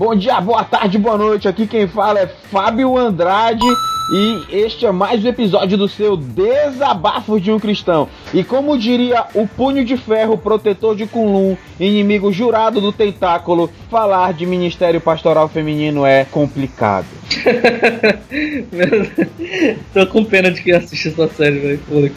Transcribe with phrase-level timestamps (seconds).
[0.00, 1.46] Bom dia, boa tarde, boa noite.
[1.46, 3.66] Aqui quem fala é Fábio Andrade
[4.10, 8.08] e este é mais um episódio do seu Desabafos de um Cristão.
[8.32, 14.32] E como diria o punho de ferro protetor de Kunlun, inimigo jurado do tentáculo, falar
[14.32, 17.04] de ministério pastoral feminino é complicado.
[19.92, 22.14] Tô com pena de quem assiste essa série, velho.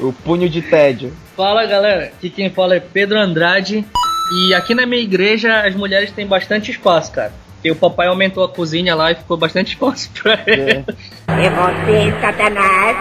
[0.00, 1.12] o punho de tédio.
[1.36, 3.84] Fala galera, aqui quem fala é Pedro Andrade
[4.30, 7.32] e aqui na minha igreja as mulheres têm bastante espaço, cara.
[7.66, 10.84] Porque o papai aumentou a cozinha lá e ficou bastante espaço pra é.
[11.26, 12.96] É você, Satanás!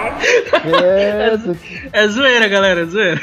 [1.94, 3.22] É, é zoeira, galera, é zoeira.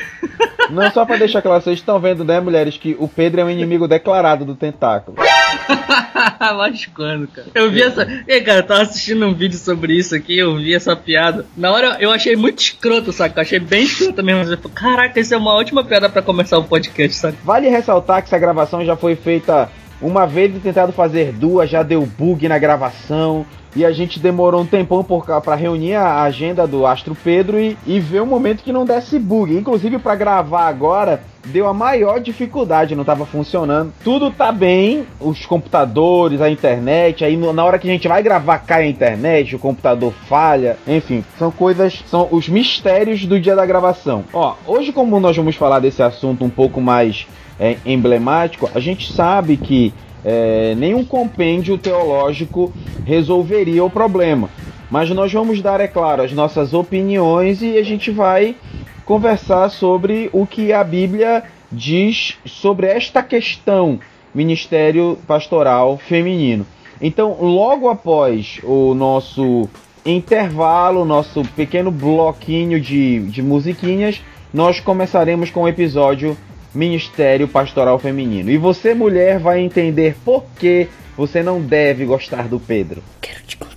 [0.70, 3.50] Não, só pra deixar claro, vocês estão vendo, né, mulheres, que o Pedro é um
[3.50, 5.16] inimigo declarado do tentáculo.
[6.56, 7.48] Mas quando, cara?
[7.54, 8.06] Eu vi essa.
[8.28, 11.44] Ei, cara, eu tava assistindo um vídeo sobre isso aqui, eu vi essa piada.
[11.56, 13.40] Na hora eu achei muito escroto, saca?
[13.40, 14.42] Eu achei bem escroto mesmo.
[14.52, 17.38] Eu falei, Caraca, isso é uma ótima piada para começar o podcast, saca?
[17.44, 19.68] Vale ressaltar que essa gravação já foi feita
[20.02, 23.46] uma vez tentado fazer duas, já deu bug na gravação.
[23.74, 27.98] E a gente demorou um tempão para reunir a agenda do Astro Pedro e, e
[27.98, 29.56] ver um momento que não desse bug.
[29.56, 33.92] Inclusive, para gravar agora, deu a maior dificuldade, não estava funcionando.
[34.04, 38.58] Tudo tá bem, os computadores, a internet, aí na hora que a gente vai gravar
[38.58, 43.64] cai a internet, o computador falha, enfim, são coisas, são os mistérios do dia da
[43.64, 44.24] gravação.
[44.34, 47.26] Ó, hoje como nós vamos falar desse assunto um pouco mais
[47.62, 52.72] é, emblemático, a gente sabe que é, nenhum compêndio teológico
[53.04, 54.50] resolveria o problema.
[54.90, 58.56] Mas nós vamos dar, é claro, as nossas opiniões e a gente vai
[59.04, 64.00] conversar sobre o que a Bíblia diz sobre esta questão
[64.34, 66.66] ministério pastoral feminino.
[67.00, 69.68] Então, logo após o nosso
[70.04, 74.20] intervalo, nosso pequeno bloquinho de, de musiquinhas,
[74.52, 76.36] nós começaremos com o episódio
[76.74, 78.50] Ministério Pastoral Feminino.
[78.50, 83.02] E você, mulher, vai entender por que você não deve gostar do Pedro.
[83.20, 83.71] Quero te contar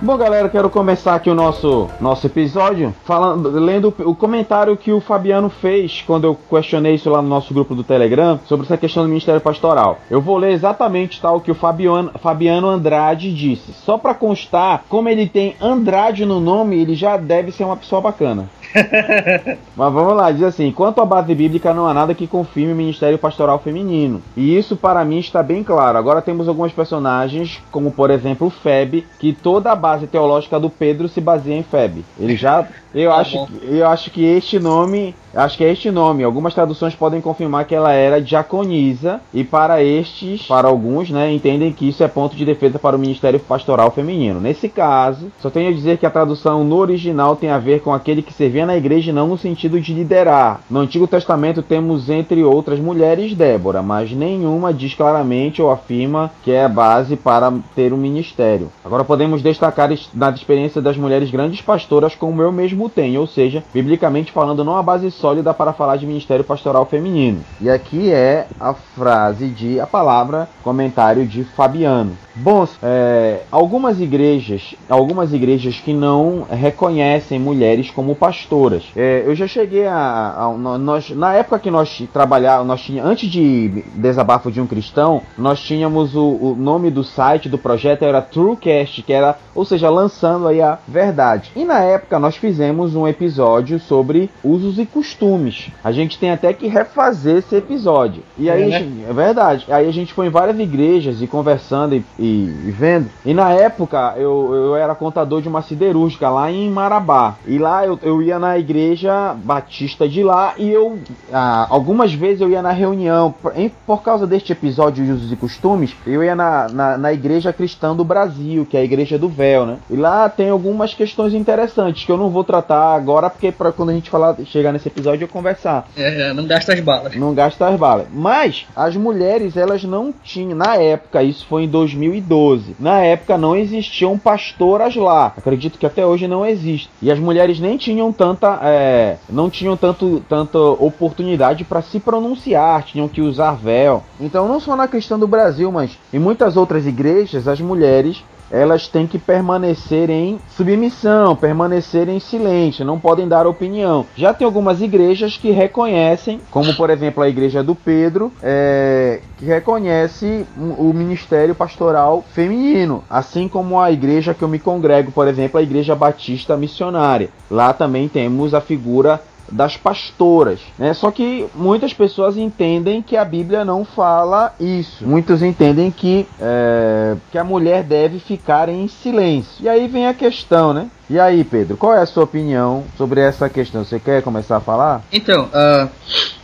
[0.00, 5.00] Bom, galera, quero começar aqui o nosso, nosso episódio falando, lendo o comentário que o
[5.00, 9.02] Fabiano fez quando eu questionei isso lá no nosso grupo do Telegram sobre essa questão
[9.02, 9.98] do Ministério Pastoral.
[10.08, 13.72] Eu vou ler exatamente tal que o Fabiano, Fabiano Andrade disse.
[13.72, 18.00] Só para constar, como ele tem Andrade no nome, ele já deve ser uma pessoa
[18.00, 18.48] bacana.
[19.76, 22.76] Mas vamos lá, diz assim: quanto à base bíblica, não há nada que confirme o
[22.76, 24.22] ministério pastoral feminino.
[24.36, 25.98] E isso para mim está bem claro.
[25.98, 31.08] Agora temos alguns personagens, como por exemplo Feb, que toda a base teológica do Pedro
[31.08, 32.04] se baseia em Feb.
[32.18, 32.66] Ele já.
[32.94, 36.24] Eu, tá acho, eu acho que este nome Acho que é este nome.
[36.24, 41.72] Algumas traduções podem confirmar que ela era diaconisa e para estes, para alguns, né, entendem
[41.72, 44.40] que isso é ponto de defesa para o ministério pastoral feminino.
[44.40, 47.92] Nesse caso, só tenho a dizer que a tradução no original tem a ver com
[47.92, 50.60] aquele que servia na igreja não no sentido de liderar.
[50.68, 56.50] No Antigo Testamento temos entre outras mulheres Débora, mas nenhuma diz claramente ou afirma que
[56.50, 58.70] é a base para ter um ministério.
[58.84, 63.62] Agora podemos destacar na experiência das mulheres grandes pastoras como eu mesmo tenho, ou seja,
[63.72, 67.44] biblicamente falando, não a base só sólida para falar de ministério pastoral feminino.
[67.60, 72.16] E aqui é a frase de a palavra comentário de Fabiano.
[72.34, 78.47] Bom, é, algumas igrejas, algumas igrejas que não reconhecem mulheres como pastoras.
[78.96, 83.30] É, eu já cheguei a, a, nós na época que nós trabalhávamos, nós tinha antes
[83.30, 88.22] de desabafo de um cristão, nós tínhamos o, o nome do site do projeto era
[88.22, 91.50] Truecast, que era, ou seja, lançando aí a verdade.
[91.54, 95.70] E na época nós fizemos um episódio sobre usos e costumes.
[95.82, 98.22] A gente tem até que refazer esse episódio.
[98.36, 99.06] E aí, é, né?
[99.08, 99.66] é verdade.
[99.68, 103.10] Aí a gente foi em várias igrejas e conversando e, e e, vendo.
[103.24, 107.36] E na época eu, eu era contador de uma siderúrgica lá em Marabá.
[107.46, 110.98] E lá eu, eu ia na igreja batista de lá e eu
[111.32, 113.34] ah, algumas vezes eu ia na reunião.
[113.54, 117.52] Em, por causa deste episódio de usos e costumes, eu ia na, na, na igreja
[117.52, 119.78] cristã do Brasil, que é a igreja do véu, né?
[119.90, 123.90] E lá tem algumas questões interessantes que eu não vou tratar agora, porque para quando
[123.90, 125.88] a gente falar, chegar nesse episódio eu conversar.
[125.96, 127.16] É, é, não gasta as balas.
[127.16, 128.06] Não gasta as balas.
[128.12, 132.76] Mas as mulheres, elas não tinham, na época, isso foi em 2000 2012.
[132.78, 135.32] Na época não existiam pastoras lá.
[135.36, 136.90] Acredito que até hoje não existe.
[137.02, 142.82] E as mulheres nem tinham tanta, é, não tinham tanto, tanta oportunidade para se pronunciar,
[142.82, 144.02] tinham que usar véu.
[144.20, 148.88] Então não só na questão do Brasil, mas em muitas outras igrejas as mulheres elas
[148.88, 154.06] têm que permanecer em submissão, permanecer em silêncio, não podem dar opinião.
[154.16, 159.44] Já tem algumas igrejas que reconhecem, como por exemplo a igreja do Pedro, é, que
[159.44, 165.58] reconhece o ministério pastoral feminino, assim como a igreja que eu me congrego, por exemplo,
[165.58, 167.30] a igreja batista missionária.
[167.50, 170.94] Lá também temos a figura das pastoras, né?
[170.94, 175.06] Só que muitas pessoas entendem que a Bíblia não fala isso.
[175.06, 179.64] Muitos entendem que, é, que a mulher deve ficar em silêncio.
[179.64, 180.88] E aí vem a questão, né?
[181.10, 183.82] E aí, Pedro, qual é a sua opinião sobre essa questão?
[183.82, 185.02] Você quer começar a falar?
[185.10, 185.88] Então, uh,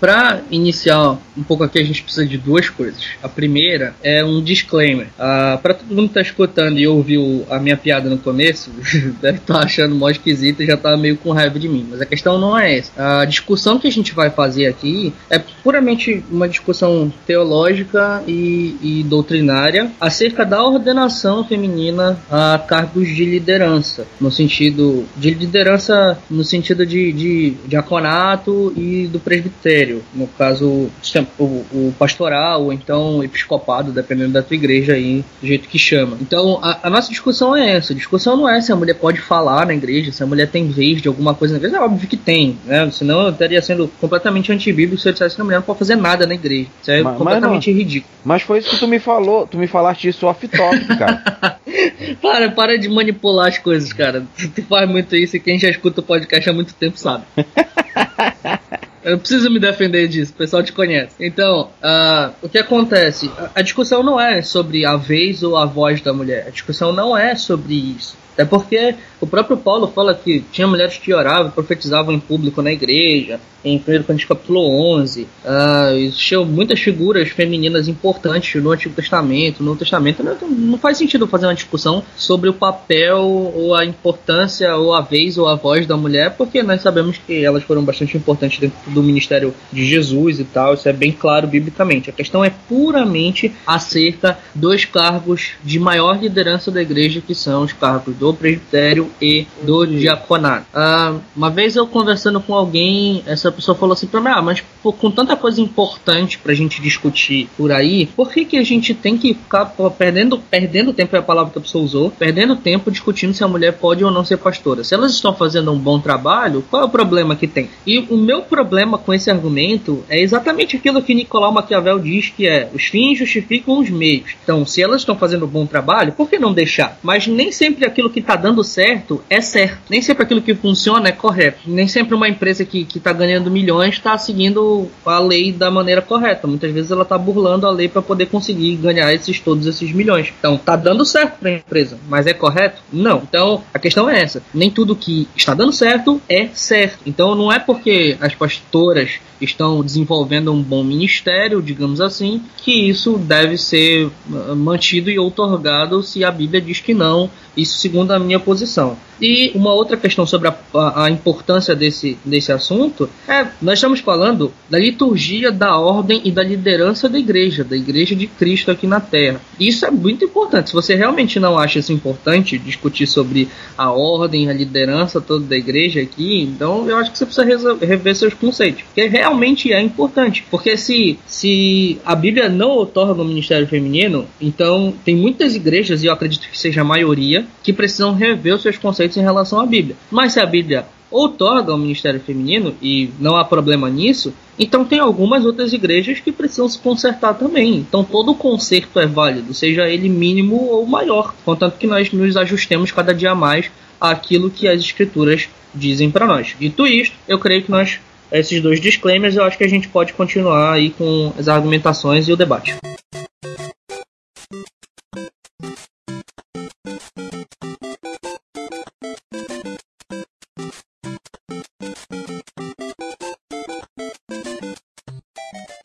[0.05, 3.05] para iniciar um pouco aqui, a gente precisa de duas coisas.
[3.23, 5.07] A primeira é um disclaimer.
[5.19, 8.71] Uh, para todo mundo que tá escutando e ouviu a minha piada no começo,
[9.23, 11.87] deve estar tá achando mó esquisito e já tá meio com raiva de mim.
[11.91, 12.93] Mas a questão não é essa.
[12.97, 19.03] A discussão que a gente vai fazer aqui é puramente uma discussão teológica e, e
[19.05, 26.45] doutrinária acerca da ordenação feminina a cargos de liderança, no sentido sentido de liderança, no
[26.45, 29.94] sentido de, de diaconato e do presbitério.
[30.15, 30.91] No caso,
[31.39, 35.79] o, o pastoral ou então o episcopado, dependendo da tua igreja aí, do jeito que
[35.79, 36.17] chama.
[36.21, 37.93] Então, a, a, nossa discussão é essa.
[37.93, 40.69] A discussão não é se a mulher pode falar na igreja, se a mulher tem
[40.69, 41.77] vez de alguma coisa na igreja.
[41.77, 42.91] É óbvio que tem, né?
[42.91, 45.97] Senão eu estaria sendo completamente antibíblico se eu dissesse que a mulher não pode fazer
[45.97, 46.69] nada na igreja.
[46.81, 48.13] Isso é mas, completamente mas ridículo.
[48.25, 49.47] Mas foi isso que tu me falou.
[49.47, 51.59] Tu me falaste isso off-top, cara.
[52.21, 54.25] para, para de manipular as coisas, cara.
[54.55, 57.25] Tu faz muito isso e quem já escuta o podcast há muito tempo sabe.
[59.05, 61.15] Eu não preciso me defender disso, o pessoal te conhece.
[61.21, 63.31] Então, uh, o que acontece?
[63.37, 66.47] A, a discussão não é sobre a vez ou a voz da mulher.
[66.49, 68.17] A discussão não é sobre isso.
[68.35, 72.73] Até porque o próprio Paulo fala que tinha mulheres que oravam, profetizavam em público na
[72.73, 74.61] igreja, em 1 Coríntios capítulo
[74.99, 75.23] 11.
[75.23, 80.23] Uh, ah, existiam muitas figuras femininas importantes no Antigo Testamento, no Novo Testamento.
[80.23, 85.01] Não, não, faz sentido fazer uma discussão sobre o papel ou a importância ou a
[85.01, 88.77] vez ou a voz da mulher, porque nós sabemos que elas foram bastante importantes dentro
[88.91, 90.75] do ministério de Jesus e tal.
[90.75, 92.11] Isso é bem claro biblicamente.
[92.11, 97.73] A questão é puramente acerca dos cargos de maior liderança da igreja, que são os
[97.73, 100.67] cargos do presbitério e do diaconato.
[100.75, 104.63] Uh, uma vez eu conversando com alguém, essa pessoa falou assim pra mim: Ah, mas
[104.83, 108.95] pô, com tanta coisa importante pra gente discutir por aí, por que, que a gente
[108.95, 109.67] tem que ficar
[109.99, 113.49] perdendo, perdendo tempo é a palavra que a pessoa usou, perdendo tempo discutindo se a
[113.49, 114.85] mulher pode ou não ser pastora?
[114.85, 117.69] Se elas estão fazendo um bom trabalho, qual é o problema que tem?
[117.87, 122.47] E o meu problema com esse argumento é exatamente aquilo que Nicolau Maquiavel diz que
[122.47, 124.35] é: os fins justificam os meios.
[124.43, 126.99] Então, se elas estão fazendo um bom trabalho, por que não deixar?
[127.03, 129.79] Mas nem sempre aquilo que está dando certo é certo.
[129.91, 131.59] Nem sempre aquilo que funciona é correto.
[131.67, 136.47] Nem sempre uma empresa que está ganhando milhões está seguindo a lei da maneira correta.
[136.47, 140.33] Muitas vezes ela está burlando a lei para poder conseguir ganhar esses todos esses milhões.
[140.39, 142.81] Então, está dando certo para a empresa, mas é correto?
[142.93, 143.23] Não.
[143.29, 144.41] Então, a questão é essa.
[144.55, 147.01] Nem tudo que está dando certo é certo.
[147.05, 153.19] Então, não é porque as pastoras estão desenvolvendo um bom ministério, digamos assim, que isso
[153.19, 158.19] deve ser ah, mantido e outorgado se a Bíblia diz que não, isso segundo a
[158.19, 158.97] minha posição.
[159.21, 164.01] E uma outra questão sobre a, a, a, importância desse, desse assunto é: nós estamos
[164.01, 168.87] falando da liturgia, da ordem e da liderança da igreja, da igreja de Cristo aqui
[168.87, 169.41] na Terra.
[169.59, 170.71] Isso é muito importante.
[170.71, 175.57] Se você realmente não acha isso importante, discutir sobre a ordem, a liderança toda da
[175.57, 178.83] igreja aqui, então eu acho que você precisa rever seus conceitos.
[178.83, 180.45] Porque realmente é importante.
[180.51, 186.07] Porque se, se a Bíblia não otorga o ministério feminino, então tem muitas igrejas, e
[186.07, 189.67] eu acredito que seja a maioria, que precisam rever os seus conceitos em relação à
[189.67, 189.97] Bíblia.
[190.11, 194.99] Mas se a Bíblia outorga o ministério feminino, e não há problema nisso, então tem
[194.99, 197.77] algumas outras igrejas que precisam se consertar também.
[197.77, 202.91] Então todo conserto é válido, seja ele mínimo ou maior, contanto que nós nos ajustemos
[202.91, 203.71] cada dia mais
[204.01, 206.57] àquilo que as escrituras dizem para nós.
[206.59, 208.01] Dito isto, eu creio que nós
[208.33, 212.33] esses dois disclaimers, eu acho que a gente pode continuar aí com as argumentações e
[212.33, 212.75] o debate.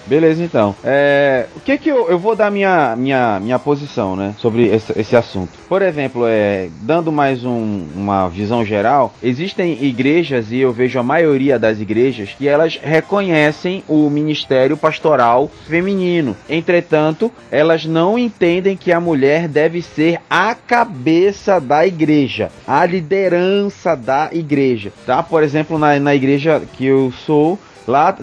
[0.10, 0.76] Beleza, então.
[0.84, 4.92] É, o que que eu, eu vou dar minha, minha, minha posição, né, sobre esse,
[5.00, 5.52] esse assunto.
[5.70, 11.04] Por exemplo, é, dando mais um, uma visão geral, existem igrejas e eu vejo a
[11.04, 16.36] maioria das igrejas que elas reconhecem o ministério pastoral feminino.
[16.50, 23.96] Entretanto, elas não entendem que a mulher deve ser a cabeça da igreja, a liderança
[23.96, 25.22] da igreja, tá?
[25.22, 27.60] Por exemplo, na, na igreja que eu sou,
[27.90, 28.16] Lá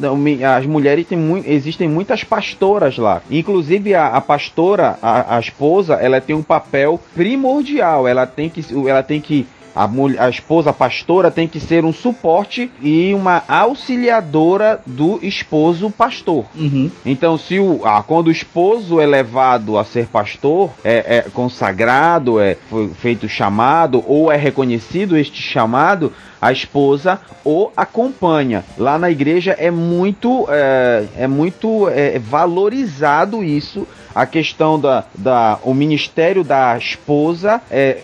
[0.57, 3.21] as mulheres têm muito, existem muitas pastoras lá.
[3.29, 8.07] Inclusive a, a pastora, a, a esposa, ela tem um papel primordial.
[8.07, 9.45] Ela tem que, ela tem que
[9.76, 15.21] a, mulher, a esposa a pastora tem que ser um suporte e uma auxiliadora do
[15.23, 16.47] esposo pastor.
[16.54, 16.90] Uhum.
[17.04, 22.40] Então, se o, ah, quando o esposo é levado a ser pastor, é, é consagrado,
[22.40, 28.64] é foi feito chamado ou é reconhecido este chamado, a esposa o acompanha.
[28.78, 33.87] Lá na igreja é muito, é, é muito é, valorizado isso
[34.17, 37.99] a questão da, da o ministério da esposa é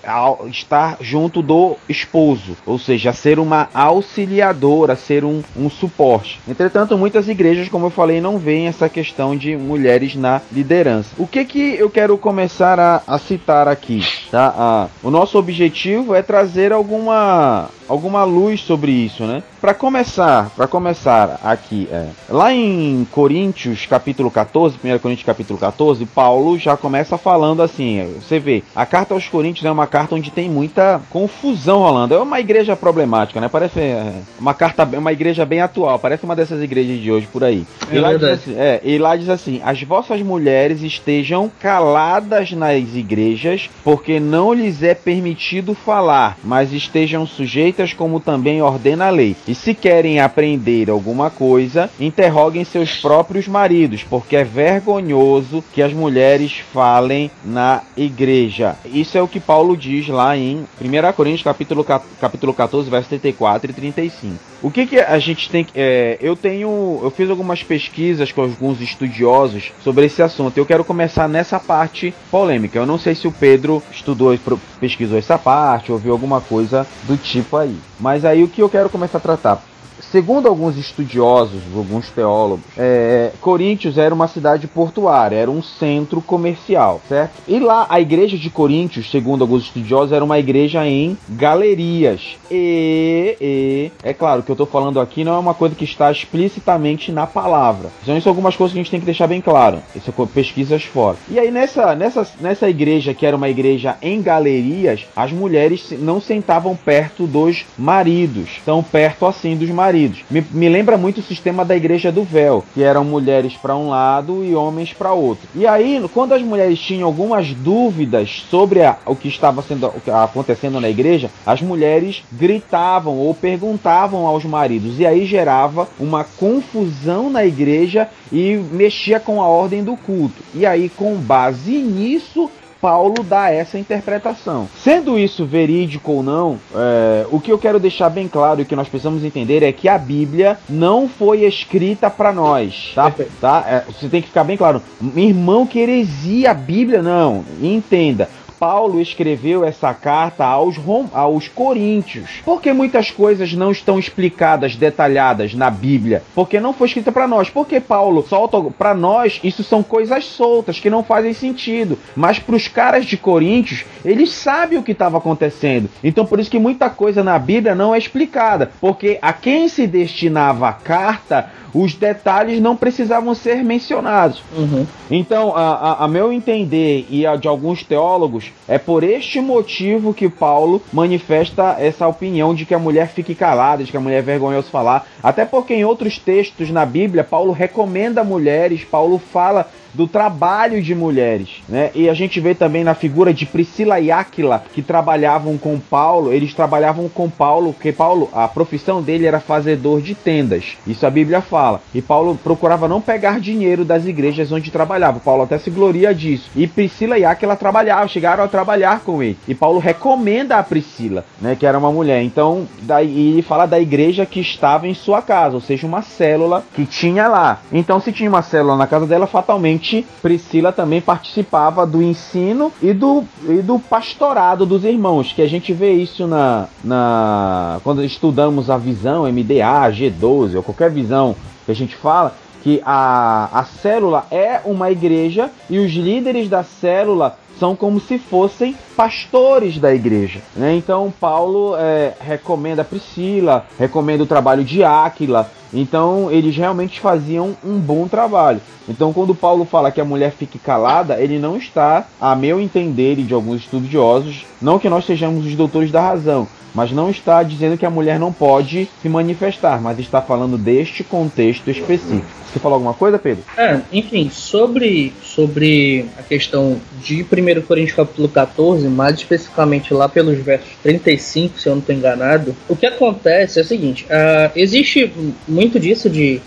[0.50, 6.38] estar junto do esposo, ou seja, ser uma auxiliadora, ser um, um suporte.
[6.46, 11.08] Entretanto, muitas igrejas, como eu falei, não veem essa questão de mulheres na liderança.
[11.16, 14.04] O que que eu quero começar a, a citar aqui?
[14.30, 14.54] Tá?
[14.54, 19.42] Ah, o nosso objetivo é trazer alguma alguma luz sobre isso, né?
[19.60, 26.06] Para começar, para começar aqui, é, lá em Coríntios capítulo 14, 1 Coríntios capítulo 14,
[26.06, 30.30] Paulo já começa falando assim, você vê, a carta aos Coríntios é uma carta onde
[30.30, 32.14] tem muita confusão rolando.
[32.14, 33.48] É uma igreja problemática, né?
[33.48, 37.44] Parece é, uma carta, uma igreja bem atual, parece uma dessas igrejas de hoje por
[37.44, 37.66] aí.
[37.90, 42.94] É e, lá assim, é, e lá diz assim: as vossas mulheres estejam caladas nas
[42.94, 49.34] igrejas, porque não lhes é permitido falar, mas estejam sujeitas como também ordena a lei
[49.48, 55.92] e se querem aprender alguma coisa, interroguem seus próprios maridos, porque é vergonhoso que as
[55.92, 58.76] mulheres falem na igreja.
[58.84, 63.70] Isso é o que Paulo diz lá em 1 Coríntios capítulo, capítulo 14, verso 34
[63.70, 64.52] e 35.
[64.62, 65.72] O que, que a gente tem que.
[65.74, 67.00] É, eu tenho.
[67.02, 70.56] Eu fiz algumas pesquisas com alguns estudiosos sobre esse assunto.
[70.56, 72.78] Eu quero começar nessa parte polêmica.
[72.78, 74.38] Eu não sei se o Pedro estudou,
[74.78, 77.76] pesquisou essa parte, ouviu alguma coisa do tipo aí.
[77.98, 79.71] Mas aí o que eu quero começar a tratar.
[80.12, 87.00] Segundo alguns estudiosos, alguns teólogos, é, Coríntios era uma cidade portuária, era um centro comercial,
[87.08, 87.32] certo?
[87.48, 92.36] E lá a igreja de Coríntios, segundo alguns estudiosos, era uma igreja em galerias.
[92.50, 96.12] E, e é claro que eu estou falando aqui não é uma coisa que está
[96.12, 97.88] explicitamente na palavra.
[98.02, 99.78] Então isso são algumas coisas que a gente tem que deixar bem claro.
[99.96, 101.16] Isso é pesquisas fora.
[101.30, 106.20] E aí nessa, nessa, nessa igreja que era uma igreja em galerias, as mulheres não
[106.20, 110.24] sentavam perto dos maridos, tão perto assim dos maridos maridos.
[110.30, 113.88] Me, me lembra muito o sistema da igreja do véu, que eram mulheres para um
[113.88, 115.48] lado e homens para outro.
[115.54, 120.80] E aí, quando as mulheres tinham algumas dúvidas sobre a, o que estava sendo acontecendo
[120.80, 127.44] na igreja, as mulheres gritavam ou perguntavam aos maridos e aí gerava uma confusão na
[127.44, 130.42] igreja e mexia com a ordem do culto.
[130.54, 132.50] E aí, com base nisso,
[132.82, 134.68] Paulo dá essa interpretação.
[134.82, 138.74] Sendo isso verídico ou não, é, o que eu quero deixar bem claro e que
[138.74, 143.14] nós precisamos entender é que a Bíblia não foi escrita para nós, tá?
[143.40, 143.64] tá?
[143.68, 144.82] É, você tem que ficar bem claro.
[145.14, 147.44] Irmão, que heresia a Bíblia, não.
[147.62, 148.28] Entenda.
[148.62, 152.42] Paulo escreveu essa carta aos, Rom, aos Coríntios.
[152.44, 156.22] Porque muitas coisas não estão explicadas, detalhadas na Bíblia?
[156.32, 157.50] Porque não foi escrita para nós.
[157.50, 161.98] Porque Paulo solta para nós, isso são coisas soltas que não fazem sentido.
[162.14, 165.90] Mas para os caras de Coríntios, eles sabem o que estava acontecendo.
[166.04, 168.70] Então por isso que muita coisa na Bíblia não é explicada.
[168.80, 174.42] Porque a quem se destinava a carta os detalhes não precisavam ser mencionados.
[174.56, 174.86] Uhum.
[175.10, 180.14] Então, a, a, a, meu entender e a de alguns teólogos, é por este motivo
[180.14, 184.18] que Paulo manifesta essa opinião de que a mulher fique calada, de que a mulher
[184.18, 185.06] é vergonhosa falar.
[185.22, 190.94] Até porque em outros textos na Bíblia, Paulo recomenda mulheres, Paulo fala do trabalho de
[190.94, 191.90] mulheres, né?
[191.94, 196.32] E a gente vê também na figura de Priscila e Áquila, que trabalhavam com Paulo,
[196.32, 200.76] eles trabalhavam com Paulo, porque Paulo, a profissão dele era fazedor de tendas.
[200.86, 201.80] Isso a Bíblia fala.
[201.94, 205.20] E Paulo procurava não pegar dinheiro das igrejas onde trabalhava.
[205.20, 206.50] Paulo até se gloria disso.
[206.56, 209.38] E Priscila e Áquila trabalhavam, chegaram a trabalhar com ele.
[209.46, 212.22] E Paulo recomenda a Priscila, né, que era uma mulher.
[212.22, 216.64] Então, daí ele fala da igreja que estava em sua casa, ou seja, uma célula
[216.74, 217.60] que tinha lá.
[217.72, 219.81] Então, se tinha uma célula na casa dela, fatalmente
[220.20, 225.72] Priscila também participava do ensino e do, e do pastorado dos irmãos, que a gente
[225.72, 231.34] vê isso na, na quando estudamos a visão MDA, G12 ou qualquer visão
[231.64, 236.62] que a gente fala, que a, a célula é uma igreja e os líderes da
[236.62, 240.40] célula são como se fossem pastores da igreja.
[240.56, 240.74] Né?
[240.74, 247.78] Então Paulo é, recomenda Priscila, recomenda o trabalho de Áquila, Então eles realmente faziam um
[247.78, 248.60] bom trabalho.
[248.88, 253.20] Então quando Paulo fala que a mulher fique calada, ele não está, a meu entender
[253.20, 257.42] e de alguns estudiosos, não que nós sejamos os doutores da razão, mas não está
[257.42, 262.42] dizendo que a mulher não pode se manifestar, mas está falando deste contexto específico.
[262.52, 263.44] Você falou alguma coisa, Pedro?
[263.56, 270.38] É, enfim, sobre, sobre a questão de 1 Coríntios capítulo 14, mais especificamente lá pelos
[270.38, 275.10] versos 35, se eu não estou enganado, o que acontece é o seguinte: uh, existe
[275.48, 276.40] muito disso de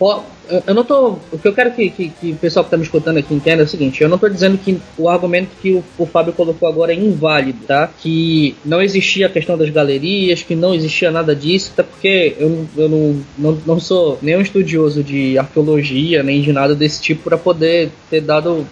[0.67, 1.17] eu não tô.
[1.31, 3.63] O que eu quero que, que, que o pessoal que está me escutando aqui entenda
[3.63, 6.67] é o seguinte: eu não estou dizendo que o argumento que o, o Fábio colocou
[6.67, 7.89] agora é inválido, tá?
[8.01, 12.65] Que não existia a questão das galerias, que não existia nada disso, até porque eu,
[12.77, 17.37] eu não, não, não sou nenhum estudioso de arqueologia, nem de nada desse tipo, para
[17.37, 18.65] poder ter dado.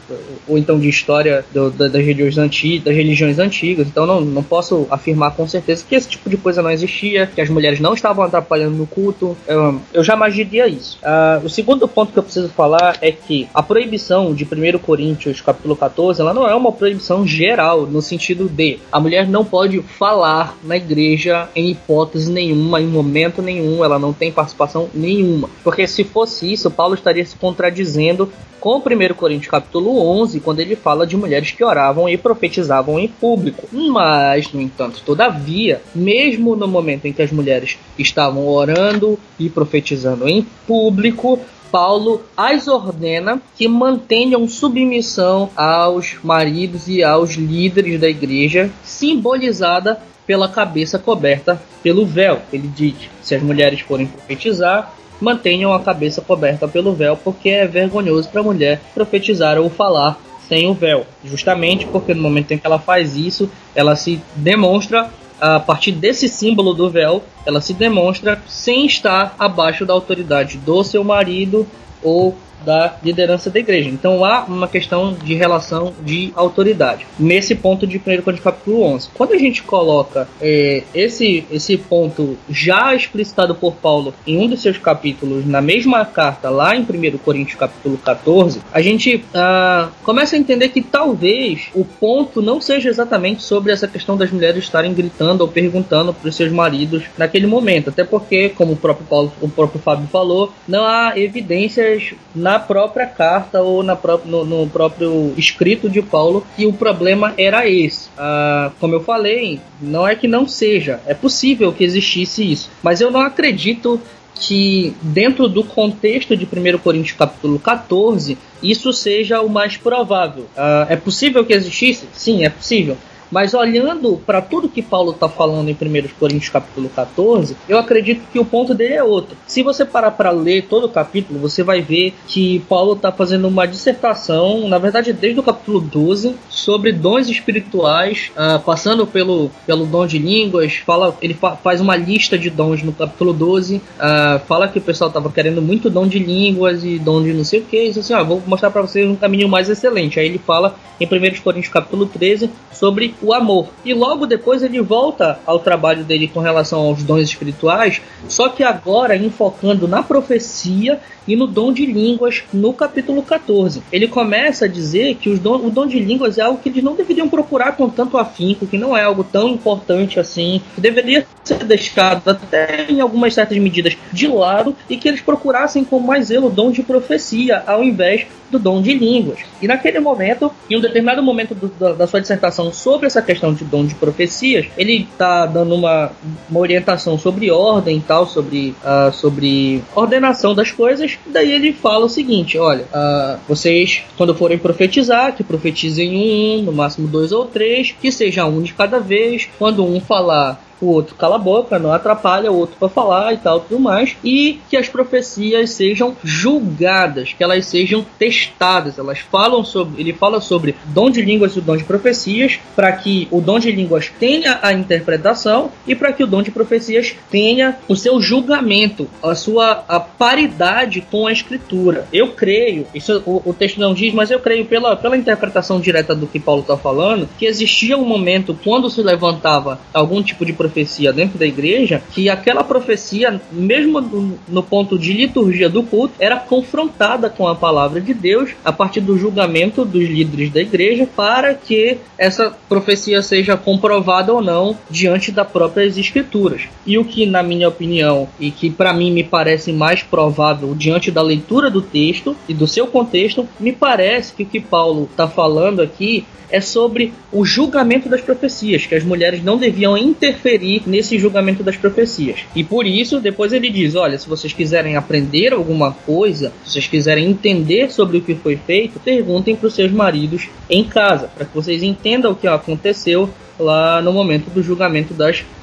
[0.48, 3.88] ou então de história do, da, das, religiões antigas, das religiões antigas.
[3.88, 7.42] Então não, não posso afirmar com certeza que esse tipo de coisa não existia, que
[7.42, 9.36] as mulheres não estavam atrapalhando no culto.
[9.48, 11.00] Eu, eu jamais diria isso.
[11.04, 15.40] Uh, o segundo ponto que eu preciso falar é que a proibição de 1 Coríntios,
[15.40, 19.82] capítulo 14, ela não é uma proibição geral, no sentido de a mulher não pode
[19.82, 25.50] falar na igreja em hipótese nenhuma, em momento nenhum, ela não tem participação nenhuma.
[25.64, 28.30] Porque se fosse isso, Paulo estaria se contradizendo
[28.64, 33.10] com 1 Coríntios capítulo 11, quando ele fala de mulheres que oravam e profetizavam em
[33.10, 33.68] público.
[33.74, 40.30] Mas, no entanto, todavia, mesmo no momento em que as mulheres estavam orando e profetizando
[40.30, 41.42] em público,
[41.74, 50.48] Paulo as ordena que mantenham submissão aos maridos e aos líderes da igreja, simbolizada pela
[50.48, 52.42] cabeça coberta pelo véu.
[52.54, 57.66] Ele diz: se as mulheres forem profetizar, mantenham a cabeça coberta pelo véu, porque é
[57.66, 61.08] vergonhoso para a mulher profetizar ou falar sem o véu.
[61.26, 65.10] Justamente porque no momento em que ela faz isso, ela se demonstra
[65.40, 70.84] a partir desse símbolo do véu, ela se demonstra sem estar abaixo da autoridade do
[70.84, 71.68] seu marido
[72.04, 73.90] ou da liderança da igreja.
[73.90, 77.06] Então há uma questão de relação de autoridade.
[77.20, 79.10] Nesse ponto de 1 Coríntios capítulo 11.
[79.14, 84.62] Quando a gente coloca é, esse, esse ponto já explicitado por Paulo em um dos
[84.62, 90.36] seus capítulos, na mesma carta, lá em 1 Coríntios capítulo 14, a gente ah, começa
[90.36, 94.94] a entender que talvez o ponto não seja exatamente sobre essa questão das mulheres estarem
[94.94, 97.90] gritando ou perguntando para os seus maridos naquele momento.
[97.90, 101.93] Até porque, como o próprio Paulo, o próprio Fábio falou, não há evidências
[102.36, 107.34] na própria carta ou na pró no, no, próprio escrito de Paulo e o problema
[107.38, 108.10] era esse.
[108.18, 113.02] Ah, como eu falei, não é que não seja, é possível que existisse isso, mas
[113.02, 114.00] eu não acredito
[114.36, 120.46] que dentro do contexto de 1 Coríntios capítulo 14 isso seja o mais provável.
[120.56, 122.08] Ah, é possível que existisse?
[122.14, 122.98] Sim, é possível.
[123.34, 128.22] Mas olhando para tudo que Paulo está falando em 1 Coríntios capítulo 14, eu acredito
[128.32, 129.36] que o ponto dele é outro.
[129.48, 133.48] Se você parar para ler todo o capítulo, você vai ver que Paulo está fazendo
[133.48, 139.88] uma dissertação, na verdade desde o capítulo 12, sobre dons espirituais, uh, passando pelo, pelo
[139.88, 143.82] dom de línguas, fala, ele fa faz uma lista de dons no capítulo 12, uh,
[144.00, 147.44] ah, fala que o pessoal estava querendo muito dom de línguas e dom de não
[147.44, 150.20] sei o que, e assim, ah, vou mostrar para vocês um caminho mais excelente.
[150.20, 153.70] Aí ele fala em 1 Coríntios capítulo 13 sobre o amor.
[153.86, 158.64] E logo depois ele volta ao trabalho dele com relação aos dons espirituais, só que
[158.64, 163.82] agora enfocando na profecia e no dom de línguas no capítulo 14.
[163.92, 166.96] Ele começa a dizer que don, o dom de línguas é algo que eles não
[166.96, 171.64] deveriam procurar com tanto afinco, que não é algo tão importante assim, que deveria ser
[171.64, 176.48] deixado até em algumas certas medidas de lado e que eles procurassem com mais zelo
[176.48, 179.40] o dom de profecia ao invés do dom de línguas.
[179.62, 183.54] E naquele momento, em um determinado momento do, da, da, sua dissertação sobre essa questão
[183.54, 186.12] de dom de profecias, ele está dando uma,
[186.50, 191.18] uma orientação sobre ordem e tal, sobre, uh, sobre ordenação das coisas.
[191.28, 196.74] Daí ele fala o seguinte: olha, uh, vocês, quando forem profetizar, que profetizem um, no
[196.74, 199.48] máximo dois ou três, que seja um de cada vez.
[199.60, 203.38] Quando um falar o outro cala a boca, não atrapalha o outro para falar e
[203.38, 208.98] tal, tudo mais, e que as profecias sejam julgadas, que elas sejam testadas.
[208.98, 213.28] Elas falam sobre, ele fala sobre dom de línguas e dom de profecias, para que
[213.32, 217.78] o dom de línguas tenha a interpretação e para que o dom de profecias tenha
[217.88, 222.08] o seu julgamento, a sua a paridade com a escritura.
[222.12, 226.16] Eu creio, isso o, o texto não diz, mas eu creio pela, pela interpretação direta
[226.16, 230.54] do que Paulo está falando, que existia um momento quando se levantava algum tipo de
[230.54, 234.02] profecia profecia dentro da igreja, que aquela profecia, mesmo
[234.48, 239.02] no, ponto de liturgia do culto, era confrontada com a palavra de Deus a partir
[239.02, 245.32] do julgamento dos líderes da igreja para que essa profecia seja comprovada ou não diante
[245.32, 246.64] das próprias escrituras.
[246.86, 251.12] E o que, na minha opinião, e que para mim me parece mais provável diante
[251.12, 255.28] da leitura do texto e do seu contexto, me parece que o que Paulo está
[255.28, 261.18] falando aqui é sobre o julgamento das profecias, que as mulheres não deviam interferir nesse
[261.18, 262.40] julgamento das profecias.
[262.56, 266.88] E por isso, depois ele diz: olha, se vocês quiserem aprender alguma coisa, se vocês
[266.88, 271.46] quiserem entender sobre o que foi feito, perguntem para os seus maridos em casa, para
[271.46, 275.63] que vocês entendam o que aconteceu lá no momento do julgamento das profecias,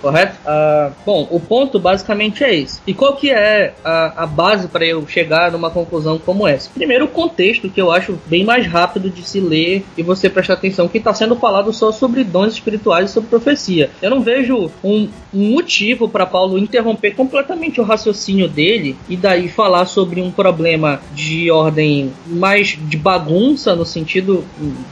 [0.00, 0.36] correto?
[0.46, 2.80] Ah, bom, o ponto basicamente é esse.
[2.86, 6.70] E qual que é a, a base para eu chegar numa conclusão como essa?
[6.74, 10.54] Primeiro, o contexto, que eu acho bem mais rápido de se ler e você prestar
[10.54, 13.90] atenção, que está sendo falado só sobre dons espirituais e sobre profecia.
[14.00, 19.48] Eu não vejo um, um motivo para Paulo interromper completamente o raciocínio dele e daí
[19.48, 24.44] falar sobre um problema de ordem mais de bagunça, no sentido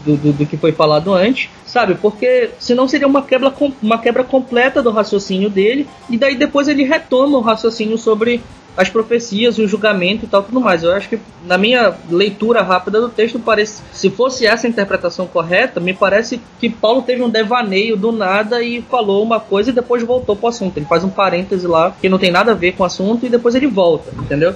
[0.05, 1.95] do, do, do que foi falado antes, sabe?
[1.95, 6.83] Porque senão seria uma quebra, uma quebra completa do raciocínio dele, e daí depois ele
[6.85, 8.43] retoma o raciocínio sobre
[8.77, 10.83] as profecias, o julgamento e tal, tudo mais.
[10.83, 15.27] Eu acho que na minha leitura rápida do texto parece, se fosse essa a interpretação
[15.27, 19.73] correta, me parece que Paulo teve um devaneio do nada e falou uma coisa e
[19.73, 20.77] depois voltou pro assunto.
[20.77, 23.31] Ele faz um parêntese lá que não tem nada a ver com o assunto e
[23.31, 24.55] depois ele volta, entendeu?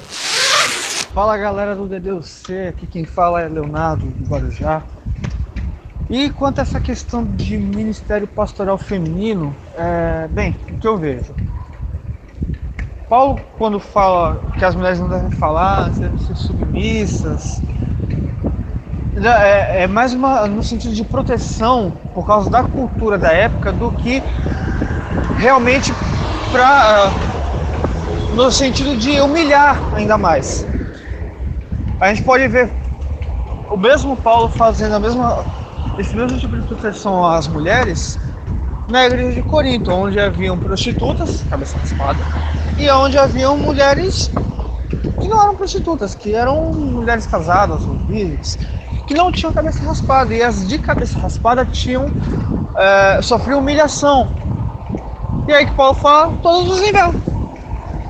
[1.14, 4.82] Fala galera do DDUC, aqui quem fala é Leonardo do Guarujá.
[6.10, 11.32] E quanto a essa questão de ministério pastoral feminino, é, bem, o que eu vejo?
[13.08, 17.62] Paulo, quando fala que as mulheres não devem falar, devem ser submissas,
[19.16, 23.92] é, é, mais uma, no sentido de proteção por causa da cultura da época do
[23.92, 24.20] que
[25.38, 25.92] realmente
[26.50, 27.10] para
[28.34, 30.66] no sentido de humilhar ainda mais.
[32.00, 32.68] A gente pode ver
[33.70, 35.59] o mesmo Paulo fazendo a mesma
[36.00, 38.18] esse mesmo tipo de proteção às mulheres
[38.88, 42.18] na igreja de Corinto, onde haviam prostitutas, cabeça raspada,
[42.78, 44.30] e onde haviam mulheres
[45.20, 48.58] que não eram prostitutas, que eram mulheres casadas ou virgens,
[49.06, 52.10] que não tinham cabeça raspada, e as de cabeça raspada tinham
[52.76, 54.28] é, sofrido humilhação.
[55.46, 57.14] E aí que Paulo fala todos os níveis,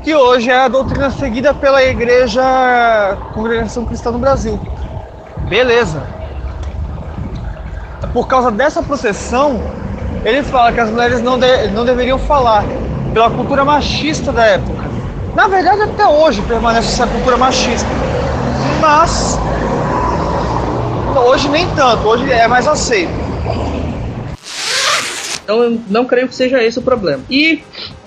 [0.02, 2.42] que hoje é a doutrina seguida pela igreja
[3.34, 4.58] Congregação Cristã no Brasil.
[5.48, 6.19] Beleza,
[8.12, 9.60] por causa dessa proteção,
[10.24, 12.64] ele fala que as mulheres não, de, não deveriam falar,
[13.12, 14.88] pela cultura machista da época.
[15.34, 17.88] Na verdade, até hoje permanece essa cultura machista.
[18.80, 19.38] Mas,
[21.26, 23.12] hoje nem tanto, hoje é mais aceito.
[25.42, 27.22] Então, eu não creio que seja esse o problema.
[27.30, 27.62] E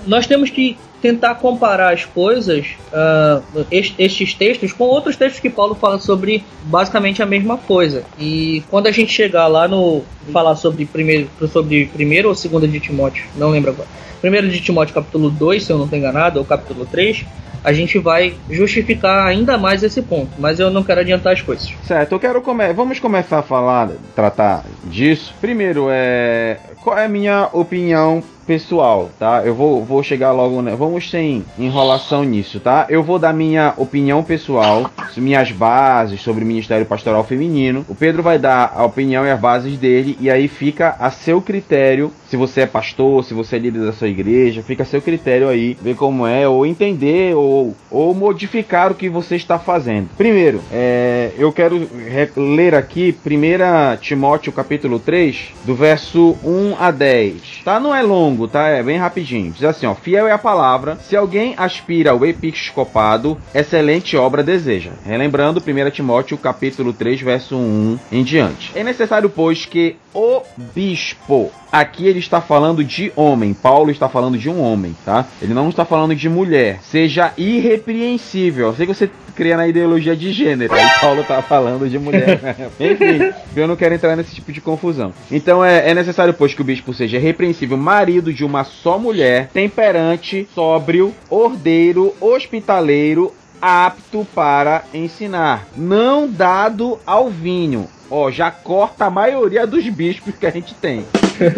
[0.06, 5.76] nós temos que tentar comparar as coisas, uh, estes textos, com outros textos que Paulo
[5.76, 8.06] fala sobre basicamente a mesma coisa.
[8.18, 10.02] E quando a gente chegar lá no.
[10.32, 13.90] falar sobre primeiro, sobre primeiro ou segundo de Timóteo, não lembro agora.
[14.22, 17.26] Primeiro de Timóteo, capítulo 2, se eu não estou enganado, ou capítulo 3,
[17.62, 21.74] a gente vai justificar ainda mais esse ponto, mas eu não quero adiantar as coisas.
[21.84, 25.34] Certo, eu quero come vamos começar a falar, tratar disso.
[25.42, 29.42] Primeiro, é qual é a minha opinião pessoal, tá?
[29.46, 30.76] Eu vou, vou chegar logo, né?
[30.76, 32.86] Vamos sem enrolação nisso, tá?
[32.90, 37.86] Eu vou dar minha opinião pessoal, minhas bases sobre o Ministério Pastoral Feminino.
[37.88, 41.42] O Pedro vai dar a opinião e as bases dele, e aí fica a seu
[41.42, 42.12] critério.
[42.28, 45.48] Se você é pastor, se você é líder da sua igreja, fica a seu critério
[45.50, 50.10] aí, ver como é, ou entender, ou, ou modificar o que você está fazendo.
[50.18, 51.88] Primeiro, é, eu quero
[52.36, 57.62] ler aqui 1 Timóteo capítulo 3, do verso 1 a 10.
[57.64, 57.80] Tá?
[57.80, 58.68] Não é longo longo, tá?
[58.68, 59.52] É bem rapidinho.
[59.52, 60.98] Diz assim, ó: Fiel é a palavra.
[60.98, 64.92] Se alguém aspira ao episcopado, excelente obra deseja.
[65.06, 68.72] Relembrando 1 Timóteo capítulo 3, verso 1 em diante.
[68.76, 70.42] É necessário, pois, que o
[70.74, 73.52] bispo Aqui ele está falando de homem.
[73.52, 75.26] Paulo está falando de um homem, tá?
[75.42, 76.78] Ele não está falando de mulher.
[76.84, 78.68] Seja irrepreensível.
[78.68, 80.72] Eu sei que você cria na ideologia de gênero.
[80.72, 82.40] Aí Paulo está falando de mulher.
[82.80, 85.12] Enfim, eu não quero entrar nesse tipo de confusão.
[85.32, 89.50] Então é, é necessário, pois, que o bispo seja repreensível, marido de uma só mulher,
[89.52, 97.88] temperante, sóbrio, ordeiro, hospitaleiro, apto para ensinar, não dado ao vinho.
[98.12, 101.06] Ó, já corta a maioria dos bispos que a gente tem.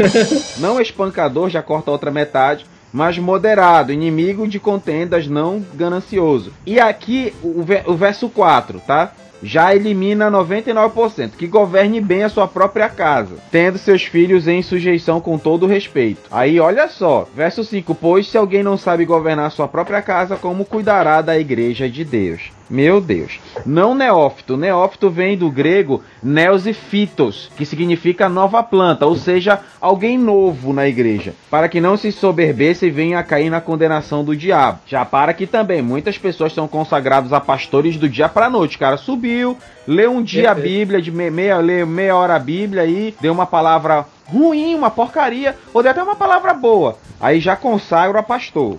[0.59, 6.53] não espancador, já corta a outra metade mas moderado, inimigo de contendas, não ganancioso.
[6.65, 9.11] E aqui o, o verso 4, tá?
[9.41, 15.19] Já elimina 99%, que governe bem a sua própria casa, tendo seus filhos em sujeição
[15.19, 16.21] com todo respeito.
[16.31, 20.65] Aí olha só, verso 5: Pois se alguém não sabe governar sua própria casa, como
[20.65, 22.54] cuidará da igreja de Deus?
[22.69, 23.39] Meu Deus.
[23.65, 24.57] Não neófito.
[24.57, 30.73] Neófito vem do grego neos e fitos, que significa nova planta, ou seja, alguém novo
[30.73, 34.79] na igreja, para que não se soberbeça e venha a cair na condenação do diabo.
[34.87, 38.77] Já para que também muitas pessoas são consagrados a pastores do dia para noite.
[38.77, 42.81] O cara subiu, leu um dia a Bíblia, de meia, leu meia hora a Bíblia
[42.81, 46.97] aí, deu uma palavra ruim, uma porcaria, ou deu até uma palavra boa.
[47.19, 48.77] Aí já consagra a pastor.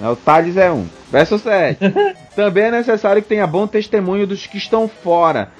[0.00, 0.86] O Thales é um.
[1.10, 1.78] Verso 7.
[2.34, 5.50] Também é necessário que tenha bom testemunho dos que estão fora,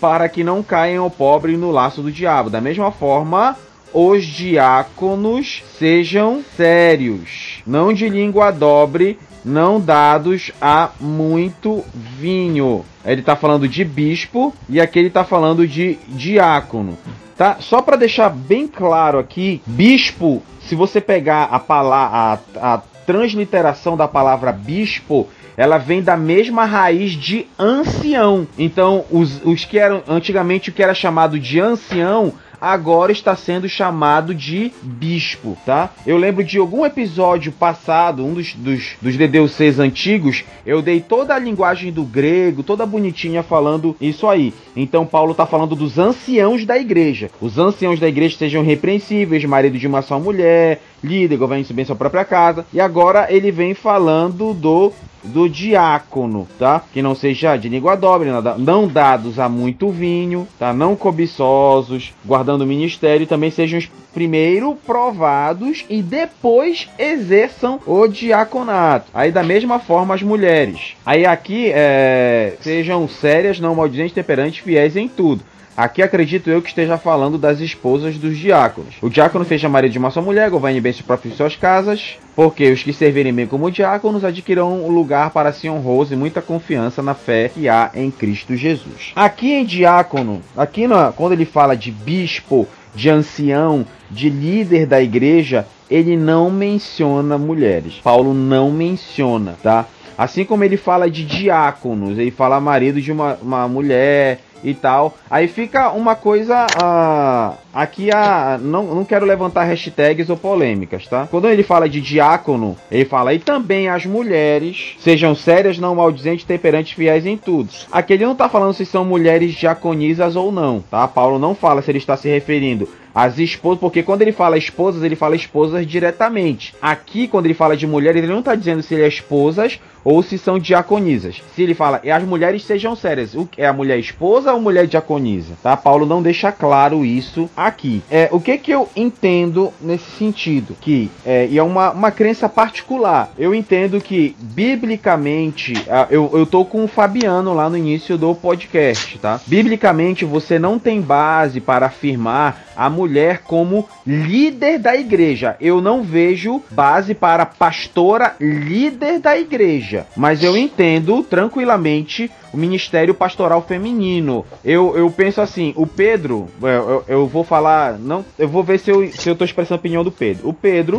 [0.00, 2.50] para que não caiam o pobre no laço do diabo.
[2.50, 3.56] Da mesma forma,
[3.92, 12.84] os diáconos sejam sérios, não de língua dobre, não dados a muito vinho.
[13.04, 16.96] Ele está falando de bispo e aqui ele está falando de diácono.
[17.36, 17.56] Tá?
[17.58, 23.96] Só para deixar bem claro aqui, bispo, se você pegar a palavra, a, a transliteração
[23.96, 28.46] da palavra bispo, ela vem da mesma raiz de ancião.
[28.58, 33.68] Então, os, os que eram antigamente o que era chamado de ancião agora está sendo
[33.68, 35.90] chamado de bispo, tá?
[36.06, 41.34] Eu lembro de algum episódio passado, um dos, dos, dos DDUCs antigos, eu dei toda
[41.34, 44.52] a linguagem do grego, toda bonitinha falando isso aí.
[44.76, 47.30] Então Paulo está falando dos anciãos da igreja.
[47.40, 51.96] Os anciãos da igreja sejam repreensíveis, marido de uma só mulher, líder, governe bem sua
[51.96, 52.64] própria casa.
[52.72, 56.82] E agora ele vem falando do do diácono, tá?
[56.92, 60.72] Que não seja de língua dobre, não dados a muito vinho, tá?
[60.72, 63.80] Não cobiçosos, guardando o ministério, também sejam
[64.12, 69.10] primeiro provados e depois exerçam o diaconato.
[69.14, 70.96] Aí da mesma forma as mulheres.
[71.04, 75.42] Aí aqui é, sejam sérias, não maldizentes, temperantes, fiéis em tudo.
[75.80, 78.96] Aqui acredito eu que esteja falando das esposas dos diáconos.
[79.00, 82.70] O diácono seja marido de uma só mulher, governe bem seus próprios suas casas, porque
[82.70, 87.02] os que servirem bem como diáconos adquirirão um lugar para si honroso e muita confiança
[87.02, 89.12] na fé que há em Cristo Jesus.
[89.16, 90.84] Aqui em diácono, aqui
[91.16, 97.94] quando ele fala de bispo, de ancião, de líder da igreja, ele não menciona mulheres.
[98.04, 99.86] Paulo não menciona, tá?
[100.20, 105.16] Assim como ele fala de diáconos, ele fala marido de uma, uma mulher, e tal.
[105.30, 111.26] Aí fica uma coisa uh, aqui a não, não quero levantar hashtags ou polêmicas, tá?
[111.30, 116.44] Quando ele fala de diácono, ele fala e também as mulheres sejam sérias, não maldizentes,
[116.44, 117.70] temperantes, fiéis em tudo.
[117.90, 121.06] Aqui ele não tá falando se são mulheres diaconisas ou não, tá?
[121.08, 125.02] Paulo não fala se ele está se referindo as esposas, porque quando ele fala esposas,
[125.02, 126.74] ele fala esposas diretamente.
[126.80, 130.22] Aqui, quando ele fala de mulheres, ele não está dizendo se ele é esposas ou
[130.22, 131.42] se são diaconisas.
[131.54, 134.86] Se ele fala, e as mulheres sejam sérias, o é a mulher esposa ou mulher
[134.86, 135.54] diaconisa?
[135.62, 135.76] Tá?
[135.76, 138.02] Paulo não deixa claro isso aqui.
[138.10, 140.76] É, o que que eu entendo nesse sentido?
[140.80, 143.32] Que é, e é uma, uma crença particular.
[143.38, 145.74] Eu entendo que biblicamente,
[146.10, 149.40] eu, eu tô com o Fabiano lá no início do podcast, tá?
[149.46, 155.56] Biblicamente você não tem base para afirmar a mulher como líder da igreja.
[155.60, 163.14] Eu não vejo base para pastora líder da igreja, mas eu entendo tranquilamente o ministério
[163.14, 164.44] pastoral feminino.
[164.64, 168.78] Eu, eu penso assim, o Pedro, eu, eu, eu vou falar, não, eu vou ver
[168.78, 170.48] se eu, se eu tô expressando a opinião do Pedro.
[170.48, 170.96] O Pedro,